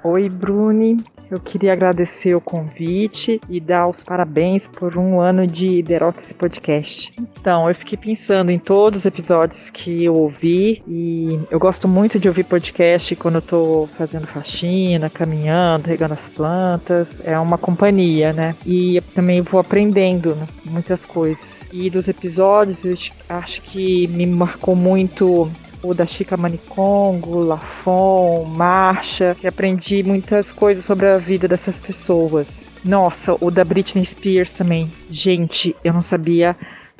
Oi, 0.04 0.28
Bruni. 0.28 0.98
Eu 1.32 1.40
queria 1.40 1.72
agradecer 1.72 2.36
o 2.36 2.42
convite 2.42 3.40
e 3.50 3.62
dar 3.62 3.88
os 3.88 4.04
parabéns 4.04 4.68
por 4.68 4.98
um 4.98 5.22
ano 5.22 5.48
de 5.48 5.82
Deroxy 5.82 6.34
Podcast. 6.34 7.14
Então, 7.18 7.70
eu 7.70 7.74
fiquei 7.74 7.98
pensando 7.98 8.52
em 8.52 8.60
todos 8.60 9.00
os 9.00 9.06
episódios 9.06 9.70
que 9.70 10.04
eu 10.04 10.14
ouvi 10.14 10.84
e 10.86 11.40
eu 11.50 11.58
gosto 11.58 11.88
muito 11.88 12.20
de 12.20 12.28
ouvir 12.28 12.44
podcast 12.44 13.16
quando 13.16 13.36
eu 13.36 13.42
tô 13.42 13.90
fazendo 13.98 14.28
faxina, 14.28 15.10
caminhando, 15.10 15.88
regando 15.88 16.16
as 16.16 16.28
plantas. 16.28 17.22
É 17.24 17.40
uma 17.40 17.58
companhia, 17.58 18.34
né? 18.34 18.54
E 18.66 19.00
também 19.16 19.42
vou 19.42 19.62
aprendendo 19.62 20.36
né? 20.36 20.46
muitas 20.66 21.06
coisas. 21.06 21.66
E 21.72 21.90
dos 21.90 22.10
episódios, 22.10 22.84
eu 22.84 22.98
acho 23.30 23.62
que 23.62 24.06
me 24.10 24.26
marcou 24.26 24.76
muito 24.76 25.50
o 25.84 25.94
da 25.94 26.06
Chica 26.06 26.38
Manicongo, 26.38 27.40
Lafon, 27.40 28.46
Marcha, 28.46 29.36
que 29.40 29.48
aprendi 29.48 30.04
muitas 30.04 30.52
coisas 30.52 30.86
sobre 30.86 31.08
a 31.08 31.18
vida 31.18 31.48
dessas 31.48 31.80
pessoas. 31.80 32.72
Nossa, 32.84 33.36
o 33.40 33.50
da 33.50 33.64
Britney 33.64 34.06
Spears 34.06 34.54
também. 34.54 34.92
Gente, 35.10 35.76
eu 35.84 35.94
não 35.94 36.02
sabia 36.02 36.56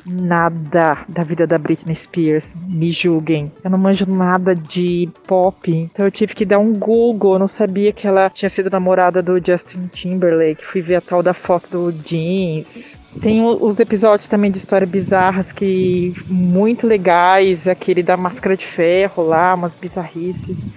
nada 0.06 0.98
da 1.08 1.22
vida 1.24 1.46
da 1.46 1.58
Britney 1.58 1.94
Spears. 1.94 2.54
Me 2.66 2.90
julguem. 2.92 3.50
Eu 3.62 3.70
não 3.70 3.78
manjo 3.78 4.08
nada 4.08 4.54
de 4.54 5.08
pop, 5.26 5.70
então 5.70 6.04
eu 6.04 6.10
tive 6.10 6.34
que 6.34 6.44
dar 6.44 6.58
um 6.58 6.72
Google. 6.72 7.34
Eu 7.34 7.38
não 7.38 7.48
sabia 7.48 7.92
que 7.92 8.06
ela 8.06 8.30
tinha 8.30 8.48
sido 8.48 8.70
namorada 8.70 9.22
do 9.22 9.44
Justin 9.44 9.88
Timberlake. 9.92 10.64
Fui 10.64 10.80
ver 10.80 10.96
a 10.96 11.00
tal 11.00 11.22
da 11.22 11.34
foto 11.34 11.70
do 11.70 11.92
jeans. 11.92 12.98
Tem 13.20 13.42
os 13.42 13.78
episódios 13.78 14.28
também 14.28 14.50
de 14.50 14.58
histórias 14.58 14.90
bizarras 14.90 15.52
que 15.52 16.14
muito 16.26 16.86
legais, 16.86 17.68
aquele 17.68 18.02
da 18.02 18.16
máscara 18.16 18.56
de 18.56 18.64
ferro 18.64 19.22
lá, 19.22 19.54
umas 19.54 19.76
bizarrices. 19.76 20.72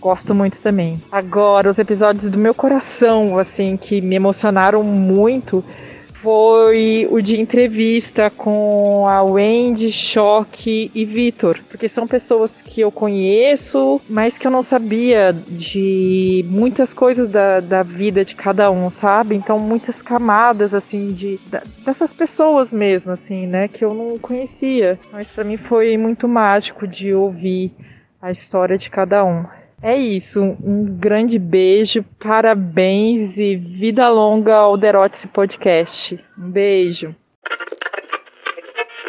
Gosto 0.00 0.34
muito 0.34 0.60
também. 0.60 1.02
Agora, 1.10 1.70
os 1.70 1.78
episódios 1.78 2.28
do 2.28 2.36
meu 2.36 2.52
coração, 2.54 3.38
assim, 3.38 3.74
que 3.74 4.02
me 4.02 4.14
emocionaram 4.14 4.82
muito, 4.82 5.64
foi 6.24 7.06
o 7.10 7.20
de 7.20 7.38
entrevista 7.38 8.30
com 8.30 9.06
a 9.06 9.22
Wendy, 9.22 9.92
Choque 9.92 10.90
e 10.94 11.04
Vitor, 11.04 11.60
porque 11.68 11.86
são 11.86 12.06
pessoas 12.06 12.62
que 12.62 12.80
eu 12.80 12.90
conheço, 12.90 14.00
mas 14.08 14.38
que 14.38 14.46
eu 14.46 14.50
não 14.50 14.62
sabia 14.62 15.34
de 15.34 16.42
muitas 16.48 16.94
coisas 16.94 17.28
da, 17.28 17.60
da 17.60 17.82
vida 17.82 18.24
de 18.24 18.34
cada 18.34 18.70
um, 18.70 18.88
sabe? 18.88 19.34
Então, 19.34 19.58
muitas 19.58 20.00
camadas, 20.00 20.74
assim, 20.74 21.12
de, 21.12 21.38
dessas 21.84 22.14
pessoas 22.14 22.72
mesmo, 22.72 23.12
assim, 23.12 23.46
né, 23.46 23.68
que 23.68 23.84
eu 23.84 23.92
não 23.92 24.18
conhecia. 24.18 24.98
Então, 25.06 25.20
isso 25.20 25.34
para 25.34 25.44
mim 25.44 25.58
foi 25.58 25.98
muito 25.98 26.26
mágico 26.26 26.88
de 26.88 27.12
ouvir 27.12 27.70
a 28.22 28.30
história 28.30 28.78
de 28.78 28.88
cada 28.88 29.22
um. 29.22 29.44
É 29.86 29.94
isso, 29.98 30.42
um 30.42 30.96
grande 30.96 31.38
beijo, 31.38 32.02
parabéns 32.18 33.36
e 33.36 33.54
vida 33.54 34.08
longa 34.08 34.56
ao 34.56 34.78
Derotice 34.78 35.28
Podcast. 35.28 36.18
Um 36.38 36.50
beijo. 36.50 37.14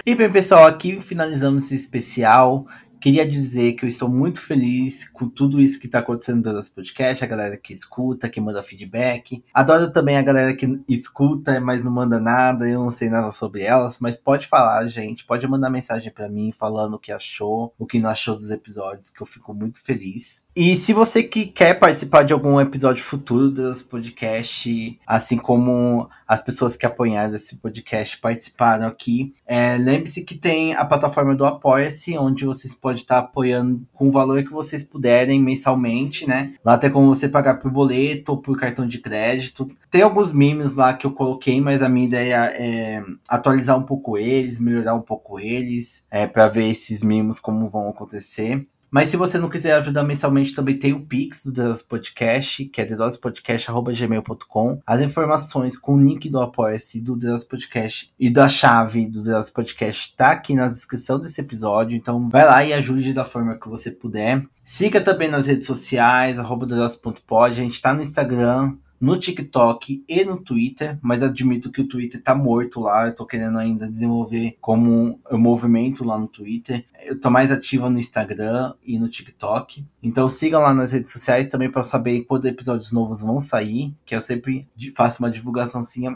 E 0.06 0.14
bem, 0.14 0.30
pessoal, 0.30 0.66
aqui 0.66 1.00
finalizamos 1.00 1.64
esse 1.64 1.76
especial. 1.76 2.68
Queria 3.00 3.26
dizer 3.26 3.72
que 3.72 3.86
eu 3.86 3.88
estou 3.88 4.10
muito 4.10 4.42
feliz 4.42 5.08
com 5.08 5.30
tudo 5.30 5.62
isso 5.62 5.80
que 5.80 5.86
está 5.86 6.00
acontecendo 6.00 6.46
no 6.46 6.52
nosso 6.52 6.74
podcast, 6.74 7.24
a 7.24 7.28
galera 7.28 7.56
que 7.56 7.72
escuta, 7.72 8.28
que 8.28 8.42
manda 8.42 8.62
feedback. 8.62 9.42
Adoro 9.54 9.90
também 9.94 10.18
a 10.18 10.22
galera 10.22 10.54
que 10.54 10.68
escuta, 10.90 11.58
mas 11.62 11.86
não 11.86 11.92
manda 11.94 12.20
nada, 12.20 12.68
eu 12.68 12.82
não 12.82 12.92
sei 12.92 13.08
nada 13.08 13.32
sobre 13.32 13.62
elas, 13.62 13.98
mas 14.00 14.18
pode 14.18 14.46
falar, 14.46 14.86
gente, 14.88 15.26
pode 15.26 15.48
mandar 15.48 15.70
mensagem 15.70 16.12
para 16.12 16.28
mim 16.28 16.52
falando 16.52 16.96
o 16.96 17.00
que 17.00 17.14
achou, 17.14 17.74
o 17.80 17.86
que 17.86 17.98
não 17.98 18.10
achou 18.10 18.36
dos 18.36 18.52
episódios, 18.52 19.10
que 19.10 19.22
eu 19.22 19.26
fico 19.26 19.54
muito 19.54 19.82
feliz. 19.82 20.44
E 20.58 20.74
se 20.74 20.94
você 20.94 21.22
que 21.22 21.48
quer 21.48 21.74
participar 21.74 22.24
de 22.24 22.32
algum 22.32 22.62
episódio 22.62 23.04
futuro 23.04 23.52
desse 23.52 23.84
podcast, 23.84 24.98
assim 25.06 25.36
como 25.36 26.10
as 26.26 26.40
pessoas 26.40 26.78
que 26.78 26.86
apoiaram 26.86 27.36
esse 27.36 27.58
podcast 27.58 28.18
participaram 28.18 28.88
aqui, 28.88 29.36
é, 29.46 29.78
lembre-se 29.78 30.22
que 30.22 30.34
tem 30.34 30.74
a 30.74 30.86
plataforma 30.86 31.36
do 31.36 31.46
Apoia-se, 31.46 32.18
onde 32.18 32.46
vocês 32.46 32.74
podem 32.74 33.02
estar 33.02 33.18
apoiando 33.18 33.86
com 33.94 34.08
o 34.08 34.12
valor 34.14 34.42
que 34.44 34.50
vocês 34.50 34.82
puderem 34.82 35.42
mensalmente, 35.42 36.26
né? 36.26 36.54
Lá 36.64 36.78
tem 36.78 36.90
como 36.90 37.14
você 37.14 37.28
pagar 37.28 37.56
por 37.56 37.70
boleto 37.70 38.32
ou 38.32 38.38
por 38.38 38.58
cartão 38.58 38.88
de 38.88 39.00
crédito. 39.00 39.70
Tem 39.92 40.04
alguns 40.04 40.32
memes 40.32 40.74
lá 40.74 40.94
que 40.94 41.06
eu 41.06 41.12
coloquei, 41.12 41.60
mas 41.60 41.84
a 41.84 41.90
minha 41.90 42.08
ideia 42.08 42.46
é 42.56 43.04
atualizar 43.28 43.78
um 43.78 43.84
pouco 43.84 44.18
eles, 44.18 44.58
melhorar 44.58 44.94
um 44.96 45.02
pouco 45.02 45.38
eles, 45.38 46.06
é, 46.10 46.26
para 46.26 46.48
ver 46.48 46.70
esses 46.70 47.04
memes 47.04 47.40
como 47.40 47.70
vão 47.70 47.90
acontecer. 47.90 48.66
Mas 48.96 49.10
se 49.10 49.18
você 49.18 49.38
não 49.38 49.50
quiser 49.50 49.74
ajudar 49.74 50.04
mensalmente, 50.04 50.54
também 50.54 50.80
tem 50.80 50.94
o 50.94 51.02
Pix 51.02 51.44
do 51.44 51.52
Deus 51.52 51.82
Podcast, 51.82 52.64
que 52.64 52.80
é 52.80 52.86
dedospodcast.gmail.com. 52.86 54.80
As 54.88 55.02
informações 55.02 55.76
com 55.78 55.96
o 55.96 56.02
link 56.02 56.30
do 56.30 56.40
Apoia-se 56.40 57.02
do 57.02 57.14
Deus 57.14 57.44
Podcast 57.44 58.10
e 58.18 58.30
da 58.30 58.48
chave 58.48 59.06
do 59.06 59.22
Deus 59.22 59.50
Podcast 59.50 60.16
tá 60.16 60.32
aqui 60.32 60.54
na 60.56 60.70
descrição 60.70 61.20
desse 61.20 61.42
episódio. 61.42 61.98
Então 61.98 62.30
vai 62.30 62.46
lá 62.46 62.64
e 62.64 62.72
ajude 62.72 63.12
da 63.12 63.26
forma 63.26 63.60
que 63.60 63.68
você 63.68 63.92
puder. 63.92 64.46
Siga 64.64 65.02
também 65.02 65.30
nas 65.30 65.46
redes 65.46 65.68
sociais, 65.68 66.40
arroba 66.40 66.66
A 66.66 67.52
gente 67.52 67.82
tá 67.82 67.94
no 67.94 68.02
Instagram, 68.02 68.78
no 69.00 69.20
TikTok 69.20 70.04
e 70.08 70.24
no 70.24 70.40
Twitter, 70.40 70.98
mas 71.02 71.22
admito 71.22 71.72
que 71.72 71.82
o 71.82 71.88
Twitter 71.88 72.22
tá 72.22 72.34
morto 72.34 72.80
lá. 72.80 73.08
Eu 73.08 73.16
tô 73.16 73.26
querendo 73.26 73.58
ainda 73.58 73.90
desenvolver 73.90 74.58
como 74.62 75.20
um 75.32 75.38
movimento 75.38 76.04
lá 76.04 76.18
no 76.18 76.28
Twitter. 76.28 76.86
Eu 77.04 77.20
tô 77.20 77.30
mais 77.30 77.52
ativa 77.52 77.90
no 77.90 78.00
Instagram 78.00 78.74
e 78.84 78.98
no 78.98 79.10
TikTok. 79.10 79.86
Então 80.02 80.28
sigam 80.28 80.62
lá 80.62 80.74
nas 80.74 80.92
redes 80.92 81.12
sociais 81.12 81.48
também 81.48 81.70
para 81.70 81.84
saber 81.84 82.22
quando 82.22 82.46
episódios 82.46 82.92
novos 82.92 83.22
vão 83.22 83.40
sair, 83.40 83.94
que 84.06 84.16
eu 84.16 84.22
sempre 84.22 84.68
faço 84.96 85.22
uma 85.22 85.32
divulgaçãozinha 85.32 86.16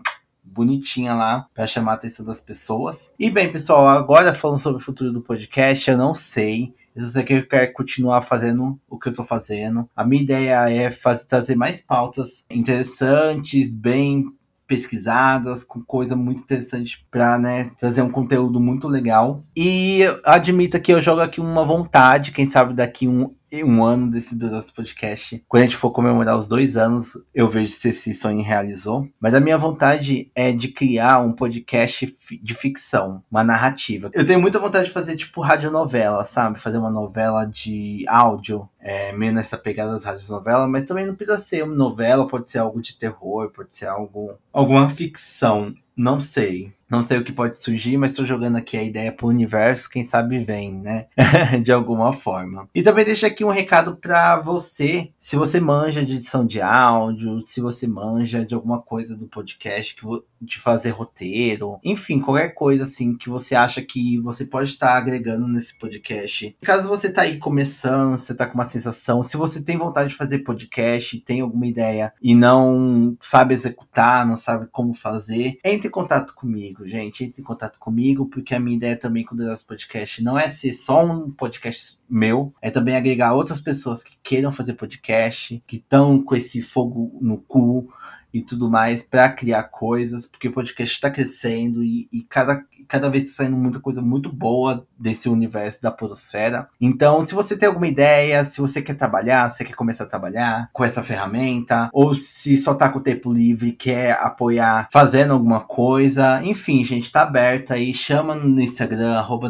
bonitinha 0.53 1.13
lá 1.13 1.47
para 1.53 1.67
chamar 1.67 1.91
a 1.91 1.95
atenção 1.95 2.25
das 2.25 2.41
pessoas. 2.41 3.12
E 3.19 3.29
bem, 3.29 3.51
pessoal, 3.51 3.88
agora 3.88 4.33
falando 4.33 4.59
sobre 4.59 4.81
o 4.81 4.85
futuro 4.85 5.12
do 5.12 5.21
podcast, 5.21 5.89
eu 5.89 5.97
não 5.97 6.13
sei 6.13 6.73
se 6.95 7.12
você 7.12 7.23
quer 7.23 7.67
continuar 7.67 8.21
fazendo 8.21 8.79
o 8.89 8.97
que 8.97 9.09
eu 9.09 9.13
tô 9.13 9.23
fazendo. 9.23 9.89
A 9.95 10.03
minha 10.03 10.21
ideia 10.21 10.69
é 10.69 10.91
fazer, 10.91 11.25
trazer 11.25 11.55
mais 11.55 11.81
pautas 11.81 12.45
interessantes, 12.49 13.73
bem 13.73 14.25
pesquisadas, 14.67 15.63
com 15.63 15.81
coisa 15.81 16.15
muito 16.15 16.43
interessante 16.43 17.03
para 17.09 17.39
né, 17.39 17.71
trazer 17.75 18.03
um 18.03 18.12
conteúdo 18.12 18.59
muito 18.59 18.88
legal. 18.88 19.43
E 19.57 20.01
admito 20.23 20.79
que 20.79 20.93
eu 20.93 21.01
jogo 21.01 21.21
aqui 21.21 21.41
uma 21.41 21.65
vontade, 21.65 22.31
quem 22.31 22.47
sabe 22.47 22.75
daqui 22.75 23.07
um 23.07 23.33
um 23.53 23.83
ano 23.83 24.09
desse 24.09 24.35
do 24.35 24.49
nosso 24.49 24.73
podcast. 24.73 25.43
Quando 25.47 25.63
a 25.63 25.65
gente 25.65 25.77
for 25.77 25.91
comemorar 25.91 26.38
os 26.38 26.47
dois 26.47 26.77
anos, 26.77 27.17
eu 27.33 27.47
vejo 27.47 27.73
se 27.73 27.89
esse 27.89 28.13
sonho 28.13 28.41
realizou. 28.41 29.07
Mas 29.19 29.33
a 29.33 29.39
minha 29.39 29.57
vontade 29.57 30.31
é 30.35 30.51
de 30.51 30.69
criar 30.69 31.19
um 31.19 31.31
podcast 31.31 32.17
de 32.41 32.53
ficção, 32.53 33.23
uma 33.29 33.43
narrativa. 33.43 34.09
Eu 34.13 34.25
tenho 34.25 34.39
muita 34.39 34.59
vontade 34.59 34.85
de 34.85 34.91
fazer 34.91 35.15
tipo 35.15 35.41
radionovela, 35.41 36.23
sabe? 36.23 36.59
Fazer 36.59 36.77
uma 36.77 36.89
novela 36.89 37.45
de 37.45 38.05
áudio, 38.07 38.69
é, 38.79 39.12
meio 39.12 39.33
nessa 39.33 39.57
pegada 39.57 39.91
das 39.91 40.03
radionovelas, 40.03 40.69
mas 40.69 40.85
também 40.85 41.05
não 41.05 41.15
precisa 41.15 41.38
ser 41.38 41.63
uma 41.63 41.75
novela, 41.75 42.27
pode 42.27 42.49
ser 42.49 42.59
algo 42.59 42.81
de 42.81 42.97
terror, 42.97 43.51
pode 43.51 43.77
ser 43.77 43.88
algo, 43.88 44.35
alguma 44.53 44.89
ficção. 44.89 45.73
Não 45.99 46.17
sei. 46.21 46.73
Não 46.89 47.03
sei 47.03 47.19
o 47.19 47.23
que 47.23 47.31
pode 47.31 47.62
surgir, 47.62 47.97
mas 47.97 48.09
estou 48.09 48.25
jogando 48.25 48.55
aqui 48.55 48.75
a 48.75 48.81
ideia 48.81 49.12
pro 49.12 49.27
universo, 49.27 49.89
quem 49.89 50.03
sabe 50.03 50.39
vem, 50.39 50.73
né? 50.81 51.05
de 51.62 51.71
alguma 51.71 52.12
forma. 52.12 52.67
E 52.73 52.81
também 52.81 53.05
deixo 53.05 53.27
aqui 53.27 53.45
um 53.45 53.49
recado 53.49 53.95
para 53.95 54.39
você, 54.39 55.12
se 55.19 55.35
você 55.35 55.59
manja 55.59 56.03
de 56.03 56.15
edição 56.15 56.43
de 56.43 56.59
áudio, 56.59 57.45
se 57.45 57.62
você 57.62 57.85
manja 57.85 58.43
de 58.43 58.55
alguma 58.55 58.81
coisa 58.81 59.15
do 59.15 59.27
podcast, 59.27 59.95
de 60.41 60.57
fazer 60.57 60.89
roteiro, 60.89 61.79
enfim, 61.83 62.19
qualquer 62.19 62.55
coisa 62.55 62.83
assim 62.83 63.15
que 63.15 63.29
você 63.29 63.53
acha 63.53 63.83
que 63.83 64.19
você 64.21 64.43
pode 64.43 64.69
estar 64.69 64.97
agregando 64.97 65.47
nesse 65.47 65.77
podcast. 65.77 66.55
Caso 66.62 66.88
você 66.88 67.09
tá 67.12 67.21
aí 67.21 67.38
começando, 67.38 68.17
você 68.17 68.33
tá 68.33 68.47
com 68.47 68.55
uma 68.55 68.65
sensação, 68.65 69.21
se 69.21 69.38
você 69.38 69.62
tem 69.62 69.77
vontade 69.77 70.09
de 70.09 70.15
fazer 70.15 70.39
podcast, 70.39 71.19
tem 71.19 71.41
alguma 71.41 71.67
ideia 71.67 72.12
e 72.19 72.33
não 72.33 73.15
sabe 73.21 73.53
executar, 73.53 74.25
não 74.25 74.38
sabe 74.38 74.67
como 74.71 74.95
fazer, 74.95 75.59
entre 75.63 75.88
em 75.89 75.91
contato 75.91 76.34
comigo 76.34 76.88
gente. 76.88 77.23
Entre 77.23 77.41
em 77.41 77.43
contato 77.43 77.78
comigo, 77.78 78.25
porque 78.28 78.56
a 78.56 78.60
minha 78.60 78.78
ideia 78.78 78.95
também 78.95 79.25
com 79.25 79.36
o 79.36 79.38
nosso 79.38 79.65
podcast 79.65 80.23
não 80.23 80.38
é 80.38 80.47
ser 80.47 80.73
só 80.73 81.04
um 81.04 81.32
podcast 81.32 81.99
meu, 82.10 82.54
é 82.62 82.69
também 82.69 82.95
agregar 82.95 83.34
outras 83.34 83.60
pessoas 83.60 84.04
que 84.04 84.17
queiram 84.23 84.52
fazer 84.52 84.73
podcast, 84.73 85.62
que 85.67 85.75
estão 85.75 86.21
com 86.23 86.36
esse 86.36 86.62
fogo 86.62 87.17
no 87.21 87.38
cu 87.38 87.91
e 88.34 88.41
tudo 88.41 88.69
mais 88.69 89.02
para 89.02 89.30
criar 89.30 89.63
coisas, 89.63 90.25
porque 90.25 90.47
o 90.47 90.54
podcast 90.54 90.93
está 90.93 91.10
crescendo 91.10 91.84
e, 91.84 92.08
e, 92.12 92.23
cada, 92.23 92.63
cada 92.89 93.10
vez 93.10 93.25
está 93.25 93.43
saindo 93.43 93.56
muita 93.56 93.80
coisa 93.80 94.02
muito 94.02 94.34
boa 94.34 94.86
desse 94.97 95.30
universo 95.30 95.82
da 95.82 95.91
podosfera. 95.91 96.67
Então, 96.82 97.21
se 97.21 97.36
você 97.36 97.56
tem 97.56 97.69
alguma 97.69 97.88
ideia, 97.88 98.43
se 98.43 98.60
você 98.60 98.82
quer 98.82 98.95
trabalhar, 98.95 99.47
se 99.49 99.63
quer 99.63 99.75
começar 99.75 100.04
a 100.04 100.08
trabalhar 100.08 100.69
com 100.73 100.84
essa 100.84 101.04
ferramenta, 101.04 101.89
ou 101.93 102.15
se 102.15 102.58
só 102.58 102.73
tá 102.73 102.89
com 102.89 102.99
o 102.99 103.04
tempo 103.04 103.32
livre 103.32 103.71
quer 103.71 104.13
apoiar 104.19 104.89
fazendo 104.91 105.34
alguma 105.34 105.62
coisa, 105.62 106.43
enfim, 106.43 106.84
gente, 106.84 107.12
tá 107.12 107.21
aberto 107.21 107.71
aí, 107.71 107.93
chama 107.93 108.34
no 108.34 108.60
Instagram, 108.60 109.13
arroba 109.17 109.49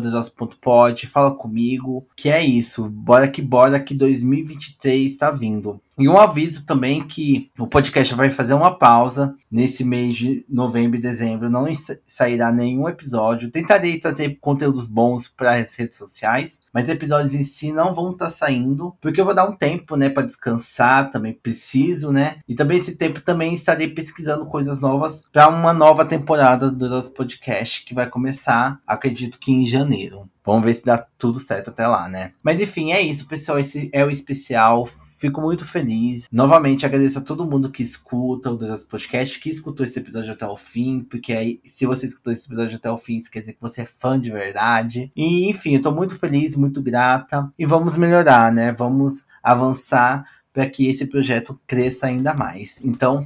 fala 1.08 1.34
comigo, 1.34 2.06
que 2.16 2.30
é 2.30 2.44
isso, 2.44 2.90
bora 2.90 3.28
que 3.28 3.42
bora 3.42 3.80
que 3.80 3.94
2023 3.94 5.16
tá 5.16 5.32
vindo. 5.32 5.80
E 6.00 6.08
um 6.08 6.18
aviso 6.18 6.66
também 6.66 7.06
que 7.06 7.52
o 7.60 7.68
podcast 7.68 8.16
vai 8.16 8.32
fazer 8.32 8.54
uma 8.54 8.74
pausa 8.78 9.36
nesse 9.52 9.84
mês 9.84 10.16
de 10.16 10.46
novembro 10.48 10.98
e 10.98 11.02
dezembro. 11.02 11.50
Não 11.50 11.68
sairá 12.06 12.54
nenhum 12.54 12.88
episódio. 13.30 13.52
Tentarei 13.52 14.00
trazer 14.00 14.38
conteúdos 14.40 14.88
bons 14.88 15.28
para 15.28 15.56
as 15.56 15.76
redes 15.76 15.98
sociais, 15.98 16.62
mas 16.74 16.90
episódios 16.90 17.34
em 17.34 17.44
si 17.44 17.72
não 17.72 17.94
vão 17.94 18.12
estar 18.12 18.26
tá 18.26 18.32
saindo, 18.32 18.96
porque 19.02 19.22
eu 19.22 19.26
vou 19.26 19.34
dar 19.34 19.48
um 19.48 19.56
tempo, 19.56 19.96
né, 19.96 20.10
para 20.10 20.26
descansar. 20.26 21.10
Também 21.10 21.34
preciso, 21.34 22.12
né? 22.12 22.38
E 22.48 22.56
também 22.56 22.78
esse 22.78 22.96
tempo 22.96 23.22
também 23.22 23.54
estarei 23.54 23.88
pesquisando 23.88 24.46
coisas 24.46 24.80
novas 24.80 25.22
para 25.32 25.48
uma 25.48 25.74
nova 25.74 26.06
temporada 26.06 26.72
do 26.72 26.90
nosso 26.90 27.12
podcast 27.12 27.84
que 27.86 27.94
vai 27.94 28.08
começar, 28.08 28.80
acredito 28.86 29.40
que 29.40 29.52
em 29.52 29.66
janeiro. 29.66 30.30
Vamos 30.44 30.64
ver 30.64 30.74
se 30.74 30.84
dá 30.84 30.98
tudo 31.18 31.38
certo 31.38 31.70
até 31.70 31.86
lá, 31.86 32.10
né? 32.10 32.32
Mas 32.42 32.60
enfim, 32.60 32.92
é 32.92 33.02
isso, 33.02 33.28
pessoal. 33.28 33.60
Esse 33.60 33.90
é 33.94 34.04
o 34.04 34.10
especial 34.10 34.88
Fico 35.20 35.42
muito 35.42 35.66
feliz. 35.66 36.30
Novamente, 36.32 36.86
agradeço 36.86 37.20
a 37.20 37.22
todo 37.22 37.46
mundo 37.46 37.70
que 37.70 37.84
escuta 37.84 38.50
o 38.50 38.56
Deus 38.56 38.86
Podcast, 38.86 39.38
que 39.38 39.50
escutou 39.50 39.86
esse 39.86 40.00
episódio 40.00 40.32
até 40.32 40.48
o 40.48 40.56
fim, 40.56 41.02
porque 41.02 41.34
aí, 41.34 41.60
se 41.66 41.86
você 41.86 42.06
escutou 42.06 42.32
esse 42.32 42.48
episódio 42.48 42.78
até 42.78 42.90
o 42.90 42.98
fim, 42.98 43.18
isso 43.18 43.30
quer 43.30 43.42
dizer 43.42 43.52
que 43.52 43.62
você 43.62 43.82
é 43.82 43.86
fã 43.86 44.18
de 44.18 44.32
verdade. 44.32 45.12
E, 45.14 45.50
enfim, 45.50 45.76
eu 45.76 45.82
tô 45.82 45.92
muito 45.92 46.18
feliz, 46.18 46.56
muito 46.56 46.82
grata. 46.82 47.52
E 47.60 47.66
vamos 47.66 47.98
melhorar, 47.98 48.50
né? 48.50 48.72
Vamos 48.72 49.26
avançar 49.44 50.26
para 50.54 50.70
que 50.70 50.88
esse 50.88 51.06
projeto 51.06 51.60
cresça 51.68 52.08
ainda 52.08 52.34
mais. 52.34 52.80
Então, 52.82 53.26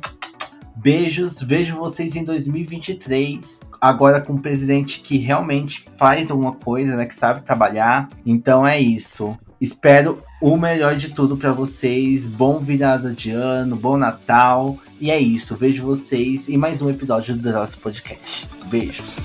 beijos, 0.75 1.43
vejo 1.43 1.77
vocês 1.77 2.15
em 2.15 2.23
2023. 2.23 3.59
Agora 3.79 4.19
com 4.19 4.33
um 4.33 4.41
presidente 4.41 4.99
que 4.99 5.17
realmente 5.17 5.87
faz 5.95 6.31
alguma 6.31 6.53
coisa, 6.53 6.95
né? 6.95 7.05
Que 7.05 7.13
sabe 7.13 7.43
trabalhar. 7.43 8.09
Então 8.25 8.65
é 8.65 8.81
isso. 8.81 9.37
Espero 9.61 10.23
o 10.43 10.57
melhor 10.57 10.97
de 10.97 11.09
tudo 11.09 11.37
para 11.37 11.53
vocês. 11.53 12.27
Bom 12.27 12.59
virada 12.59 13.13
de 13.13 13.31
ano, 13.31 13.77
bom 13.77 13.95
Natal. 13.95 14.77
E 14.99 15.09
é 15.09 15.17
isso. 15.17 15.55
Vejo 15.55 15.85
vocês 15.85 16.49
em 16.49 16.57
mais 16.57 16.81
um 16.81 16.89
episódio 16.89 17.33
do 17.33 17.49
nosso 17.49 17.79
podcast. 17.79 18.45
Beijos. 18.65 19.15